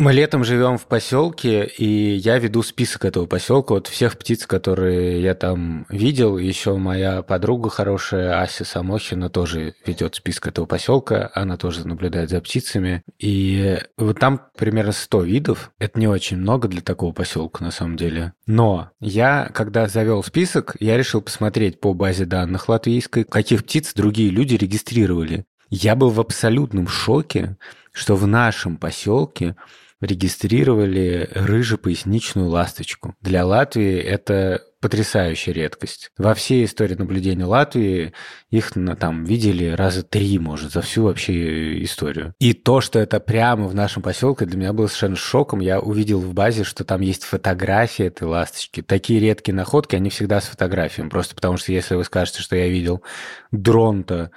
Мы 0.00 0.14
летом 0.14 0.44
живем 0.44 0.78
в 0.78 0.86
поселке, 0.86 1.66
и 1.66 2.14
я 2.14 2.38
веду 2.38 2.62
список 2.62 3.04
этого 3.04 3.26
поселка. 3.26 3.74
Вот 3.74 3.86
всех 3.86 4.16
птиц, 4.16 4.46
которые 4.46 5.20
я 5.20 5.34
там 5.34 5.84
видел. 5.90 6.38
Еще 6.38 6.74
моя 6.78 7.20
подруга 7.20 7.68
хорошая, 7.68 8.40
Ася 8.40 8.64
Самохина, 8.64 9.28
тоже 9.28 9.74
ведет 9.84 10.14
список 10.14 10.46
этого 10.46 10.64
поселка. 10.64 11.30
Она 11.34 11.58
тоже 11.58 11.86
наблюдает 11.86 12.30
за 12.30 12.40
птицами. 12.40 13.02
И 13.18 13.78
вот 13.98 14.18
там 14.18 14.40
примерно 14.56 14.92
100 14.92 15.20
видов. 15.20 15.70
Это 15.78 16.00
не 16.00 16.08
очень 16.08 16.38
много 16.38 16.66
для 16.66 16.80
такого 16.80 17.12
поселка, 17.12 17.62
на 17.62 17.70
самом 17.70 17.98
деле. 17.98 18.32
Но 18.46 18.92
я, 19.00 19.50
когда 19.52 19.86
завел 19.86 20.22
список, 20.22 20.76
я 20.80 20.96
решил 20.96 21.20
посмотреть 21.20 21.78
по 21.78 21.92
базе 21.92 22.24
данных 22.24 22.70
латвийской, 22.70 23.24
каких 23.24 23.64
птиц 23.64 23.92
другие 23.92 24.30
люди 24.30 24.54
регистрировали. 24.54 25.44
Я 25.68 25.94
был 25.94 26.08
в 26.08 26.20
абсолютном 26.20 26.88
шоке, 26.88 27.58
что 27.92 28.16
в 28.16 28.26
нашем 28.26 28.78
поселке 28.78 29.56
регистрировали 30.00 31.28
рыжепоясничную 31.34 32.48
ласточку. 32.48 33.14
Для 33.20 33.44
Латвии 33.44 33.98
это 33.98 34.62
потрясающая 34.80 35.52
редкость. 35.52 36.10
Во 36.16 36.34
всей 36.34 36.64
истории 36.64 36.94
наблюдения 36.94 37.44
Латвии 37.44 38.14
их 38.50 38.74
ну, 38.74 38.96
там 38.96 39.24
видели 39.24 39.66
раза 39.66 40.02
три, 40.02 40.38
может, 40.38 40.72
за 40.72 40.80
всю 40.80 41.04
вообще 41.04 41.82
историю. 41.84 42.34
И 42.38 42.54
то, 42.54 42.80
что 42.80 42.98
это 42.98 43.20
прямо 43.20 43.68
в 43.68 43.74
нашем 43.74 44.02
поселке, 44.02 44.46
для 44.46 44.56
меня 44.56 44.72
было 44.72 44.86
совершенно 44.86 45.16
шоком. 45.16 45.60
Я 45.60 45.80
увидел 45.80 46.20
в 46.20 46.32
базе, 46.32 46.64
что 46.64 46.84
там 46.84 47.02
есть 47.02 47.24
фотографии 47.24 48.06
этой 48.06 48.26
ласточки. 48.26 48.80
Такие 48.80 49.20
редкие 49.20 49.54
находки, 49.54 49.96
они 49.96 50.08
всегда 50.08 50.40
с 50.40 50.46
фотографией. 50.46 51.08
Просто 51.08 51.34
потому 51.34 51.58
что 51.58 51.72
если 51.72 51.94
вы 51.94 52.04
скажете, 52.04 52.40
что 52.40 52.56
я 52.56 52.68
видел 52.68 53.02
дрон-то 53.50 54.30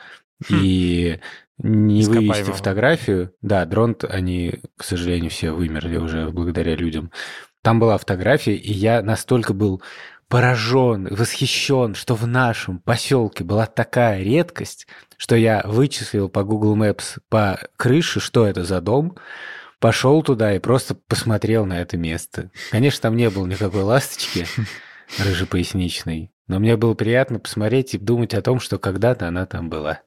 хм. 0.49 0.55
и 0.61 1.19
не 1.63 2.03
вывести 2.03 2.51
фотографию. 2.51 3.33
Да, 3.41 3.65
дрон, 3.65 3.95
они, 4.09 4.61
к 4.77 4.83
сожалению, 4.83 5.31
все 5.31 5.51
вымерли 5.51 5.97
уже 5.97 6.29
благодаря 6.29 6.75
людям. 6.75 7.11
Там 7.61 7.79
была 7.79 7.97
фотография, 7.97 8.55
и 8.55 8.71
я 8.71 9.01
настолько 9.01 9.53
был 9.53 9.81
поражен, 10.27 11.07
восхищен, 11.09 11.95
что 11.95 12.15
в 12.15 12.27
нашем 12.27 12.79
поселке 12.79 13.43
была 13.43 13.65
такая 13.65 14.21
редкость, 14.21 14.87
что 15.15 15.35
я 15.35 15.61
вычислил 15.63 16.27
по 16.27 16.43
Google 16.43 16.75
Maps 16.75 17.19
по 17.29 17.59
крыше, 17.77 18.19
что 18.19 18.45
это 18.45 18.63
за 18.63 18.81
дом, 18.81 19.15
пошел 19.79 20.21
туда 20.23 20.53
и 20.55 20.59
просто 20.59 20.95
посмотрел 20.95 21.65
на 21.65 21.79
это 21.79 21.97
место. 21.97 22.51
Конечно, 22.71 23.01
там 23.03 23.15
не 23.15 23.29
было 23.29 23.45
никакой 23.45 23.83
ласточки 23.83 24.45
рыжепоясничной, 25.19 26.31
но 26.47 26.59
мне 26.59 26.77
было 26.77 26.95
приятно 26.95 27.39
посмотреть 27.39 27.93
и 27.93 27.97
думать 27.97 28.33
о 28.33 28.41
том, 28.41 28.59
что 28.59 28.79
когда-то 28.79 29.27
она 29.27 29.45
там 29.45 29.69
была. 29.69 29.99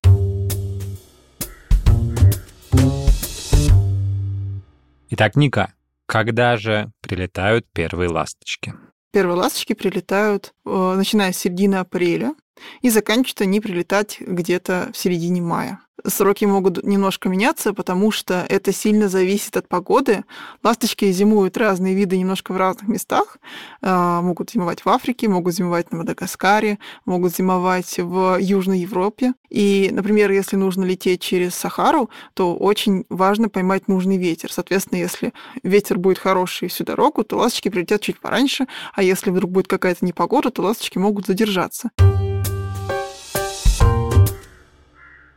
Итак, 5.18 5.34
Ника, 5.34 5.72
когда 6.04 6.58
же 6.58 6.92
прилетают 7.00 7.64
первые 7.72 8.10
ласточки? 8.10 8.74
Первые 9.12 9.38
ласточки 9.38 9.72
прилетают, 9.72 10.52
э, 10.66 10.94
начиная 10.94 11.32
с 11.32 11.38
середины 11.38 11.76
апреля, 11.76 12.34
и 12.82 12.90
заканчивают 12.90 13.40
они 13.42 13.60
прилетать 13.60 14.18
где-то 14.20 14.90
в 14.92 14.96
середине 14.96 15.42
мая. 15.42 15.80
Сроки 16.04 16.44
могут 16.44 16.84
немножко 16.84 17.28
меняться, 17.28 17.72
потому 17.72 18.10
что 18.10 18.44
это 18.48 18.72
сильно 18.72 19.08
зависит 19.08 19.56
от 19.56 19.66
погоды. 19.66 20.24
Ласточки 20.62 21.10
зимуют 21.10 21.56
разные 21.56 21.94
виды 21.94 22.18
немножко 22.18 22.52
в 22.52 22.56
разных 22.56 22.88
местах. 22.88 23.38
А, 23.80 24.20
могут 24.20 24.50
зимовать 24.50 24.84
в 24.84 24.88
Африке, 24.88 25.28
могут 25.28 25.54
зимовать 25.54 25.90
на 25.90 25.98
Мадагаскаре, 25.98 26.78
могут 27.06 27.34
зимовать 27.34 27.98
в 27.98 28.38
Южной 28.38 28.80
Европе. 28.80 29.32
И, 29.48 29.88
например, 29.90 30.30
если 30.30 30.56
нужно 30.56 30.84
лететь 30.84 31.22
через 31.22 31.54
Сахару, 31.54 32.10
то 32.34 32.54
очень 32.54 33.06
важно 33.08 33.48
поймать 33.48 33.88
нужный 33.88 34.18
ветер. 34.18 34.52
Соответственно, 34.52 34.98
если 34.98 35.32
ветер 35.62 35.98
будет 35.98 36.18
хороший 36.18 36.68
всю 36.68 36.84
дорогу, 36.84 37.24
то 37.24 37.38
ласточки 37.38 37.70
прилетят 37.70 38.02
чуть 38.02 38.20
пораньше, 38.20 38.66
а 38.94 39.02
если 39.02 39.30
вдруг 39.30 39.50
будет 39.50 39.66
какая-то 39.66 40.04
непогода, 40.04 40.50
то 40.50 40.62
ласточки 40.62 40.98
могут 40.98 41.26
задержаться. 41.26 41.90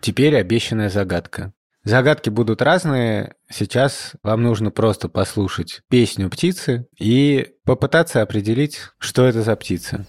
Теперь 0.01 0.37
обещанная 0.37 0.89
загадка. 0.89 1.53
Загадки 1.83 2.29
будут 2.29 2.61
разные. 2.61 3.35
Сейчас 3.49 4.13
вам 4.23 4.43
нужно 4.43 4.71
просто 4.71 5.09
послушать 5.09 5.81
песню 5.89 6.29
птицы 6.29 6.87
и 6.99 7.53
попытаться 7.65 8.21
определить, 8.21 8.79
что 8.97 9.25
это 9.25 9.41
за 9.41 9.55
птица. 9.55 10.05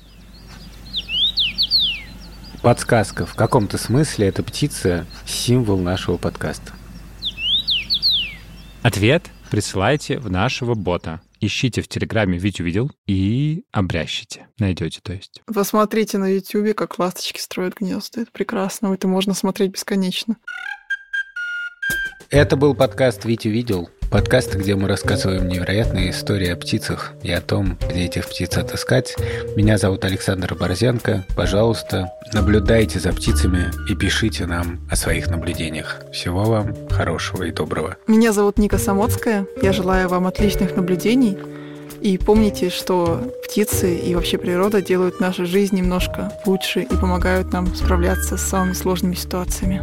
Подсказка. 2.62 3.24
В 3.24 3.34
каком-то 3.34 3.78
смысле 3.78 4.28
эта 4.28 4.42
птица– 4.42 5.06
символ 5.26 5.78
нашего 5.78 6.18
подкаста. 6.18 6.72
Ответ 8.82 9.30
присылайте 9.50 10.18
в 10.18 10.30
нашего 10.30 10.74
бота 10.74 11.20
ищите 11.40 11.82
в 11.82 11.88
Телеграме 11.88 12.38
«Вить 12.38 12.60
увидел» 12.60 12.90
и 13.06 13.64
обрящите. 13.72 14.48
Найдете, 14.58 15.00
то 15.02 15.12
есть. 15.12 15.42
Посмотрите 15.46 16.18
на 16.18 16.28
Ютубе, 16.28 16.74
как 16.74 16.98
ласточки 16.98 17.40
строят 17.40 17.74
гнезда. 17.74 18.22
Это 18.22 18.30
прекрасно. 18.30 18.92
Это 18.92 19.08
можно 19.08 19.34
смотреть 19.34 19.72
бесконечно. 19.72 20.36
Это 22.30 22.56
был 22.56 22.74
подкаст 22.74 23.24
«Вить 23.24 23.46
увидел». 23.46 23.90
Подкаст, 24.10 24.56
где 24.56 24.74
мы 24.74 24.88
рассказываем 24.88 25.46
невероятные 25.46 26.10
истории 26.10 26.48
о 26.48 26.56
птицах 26.56 27.12
и 27.22 27.30
о 27.30 27.40
том, 27.40 27.78
где 27.88 28.06
этих 28.06 28.28
птиц 28.28 28.56
отыскать. 28.56 29.14
Меня 29.54 29.78
зовут 29.78 30.04
Александр 30.04 30.56
Борзенко. 30.56 31.26
Пожалуйста, 31.36 32.12
наблюдайте 32.32 32.98
за 32.98 33.12
птицами 33.12 33.70
и 33.88 33.94
пишите 33.94 34.46
нам 34.46 34.80
о 34.90 34.96
своих 34.96 35.30
наблюдениях. 35.30 36.02
Всего 36.12 36.42
вам 36.42 36.74
хорошего 36.88 37.44
и 37.44 37.52
доброго. 37.52 37.98
Меня 38.08 38.32
зовут 38.32 38.58
Ника 38.58 38.78
Самоцкая. 38.78 39.46
Я 39.62 39.72
желаю 39.72 40.08
вам 40.08 40.26
отличных 40.26 40.74
наблюдений. 40.74 41.38
И 42.00 42.18
помните, 42.18 42.68
что 42.68 43.32
птицы 43.44 43.96
и 43.96 44.14
вообще 44.16 44.38
природа 44.38 44.82
делают 44.82 45.20
нашу 45.20 45.46
жизнь 45.46 45.76
немножко 45.76 46.32
лучше 46.46 46.80
и 46.80 46.96
помогают 46.96 47.52
нам 47.52 47.72
справляться 47.76 48.36
с 48.36 48.42
самыми 48.42 48.72
сложными 48.72 49.14
ситуациями. 49.14 49.82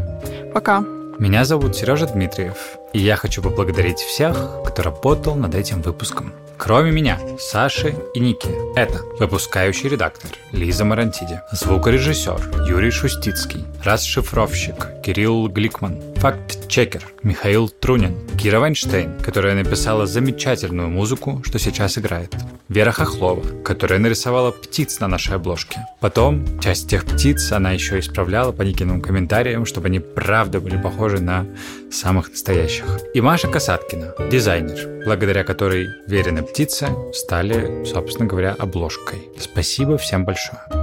Пока! 0.53 0.96
Меня 1.20 1.45
зовут 1.45 1.76
Сережа 1.76 2.05
Дмитриев, 2.05 2.78
и 2.93 2.99
я 2.99 3.15
хочу 3.15 3.41
поблагодарить 3.41 3.97
всех, 3.97 4.61
кто 4.63 4.84
работал 4.84 5.34
над 5.34 5.55
этим 5.55 5.82
выпуском. 5.82 6.32
Кроме 6.57 6.91
меня, 6.91 7.20
Саши 7.39 7.95
и 8.13 8.20
Ники. 8.20 8.49
Это 8.78 9.01
выпускающий 9.20 9.89
редактор 9.89 10.30
Лиза 10.51 10.86
Марантиди, 10.86 11.41
звукорежиссер 11.51 12.65
Юрий 12.68 12.91
Шустицкий, 12.91 13.65
расшифровщик 13.84 15.01
Кирилл 15.03 15.47
Гликман, 15.47 15.99
факт-чекер 16.18 17.13
Михаил 17.22 17.70
Трунин, 17.70 18.15
Кира 18.38 18.59
Вайнштейн, 18.59 19.20
которая 19.20 19.55
написала 19.55 20.07
замечательную 20.07 20.89
музыку, 20.89 21.41
что 21.45 21.59
сейчас 21.59 21.97
играет, 21.97 22.34
Вера 22.70 22.91
Хохлова, 22.91 23.43
которая 23.63 23.99
нарисовала 23.99 24.51
птиц 24.51 24.99
на 24.99 25.07
нашей 25.07 25.36
обложке. 25.36 25.80
Потом 26.01 26.59
часть 26.59 26.89
тех 26.89 27.05
птиц 27.05 27.51
она 27.51 27.72
еще 27.72 27.99
исправляла 27.99 28.51
по 28.51 28.63
Никиным 28.63 29.01
комментариям, 29.01 29.65
чтобы 29.65 29.88
они 29.88 29.99
правда 29.99 30.59
были 30.59 30.82
похожи 30.82 31.20
на 31.20 31.45
самых 31.91 32.30
настоящих. 32.32 32.86
И 33.13 33.22
Маша 33.22 33.47
Касаткина, 33.47 34.13
дизайнер, 34.32 35.05
благодаря 35.05 35.43
которой 35.43 35.88
Верины 36.07 36.41
птицы 36.41 36.89
стали, 37.13 37.86
собственно 37.86 38.28
говоря, 38.28 38.55
обложкой. 38.57 39.20
Спасибо 39.39 39.97
всем 39.97 40.26
большое. 40.26 40.76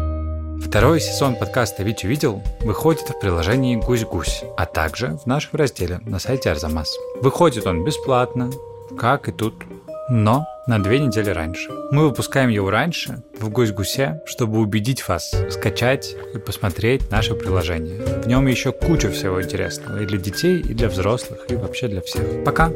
Второй 0.74 0.98
сезон 0.98 1.36
подкаста 1.36 1.84
«Вить 1.84 2.02
увидел» 2.02 2.42
выходит 2.62 3.08
в 3.08 3.20
приложении 3.20 3.76
«Гусь-гусь», 3.76 4.42
а 4.56 4.66
также 4.66 5.16
в 5.22 5.24
нашем 5.24 5.50
разделе 5.52 6.00
на 6.02 6.18
сайте 6.18 6.50
Арзамас. 6.50 6.92
Выходит 7.20 7.64
он 7.68 7.84
бесплатно, 7.84 8.50
как 8.98 9.28
и 9.28 9.30
тут, 9.30 9.54
но 10.10 10.48
на 10.66 10.82
две 10.82 10.98
недели 10.98 11.30
раньше. 11.30 11.70
Мы 11.92 12.08
выпускаем 12.08 12.50
его 12.50 12.70
раньше 12.70 13.22
в 13.38 13.50
Гусь-Гусе, 13.50 14.22
чтобы 14.26 14.58
убедить 14.58 15.06
вас 15.06 15.32
скачать 15.48 16.16
и 16.34 16.38
посмотреть 16.38 17.08
наше 17.08 17.36
приложение. 17.36 18.00
В 18.00 18.26
нем 18.26 18.48
еще 18.48 18.72
куча 18.72 19.12
всего 19.12 19.40
интересного 19.40 20.02
и 20.02 20.06
для 20.06 20.18
детей, 20.18 20.58
и 20.58 20.74
для 20.74 20.88
взрослых, 20.88 21.46
и 21.50 21.54
вообще 21.54 21.86
для 21.86 22.00
всех. 22.00 22.42
Пока! 22.42 22.72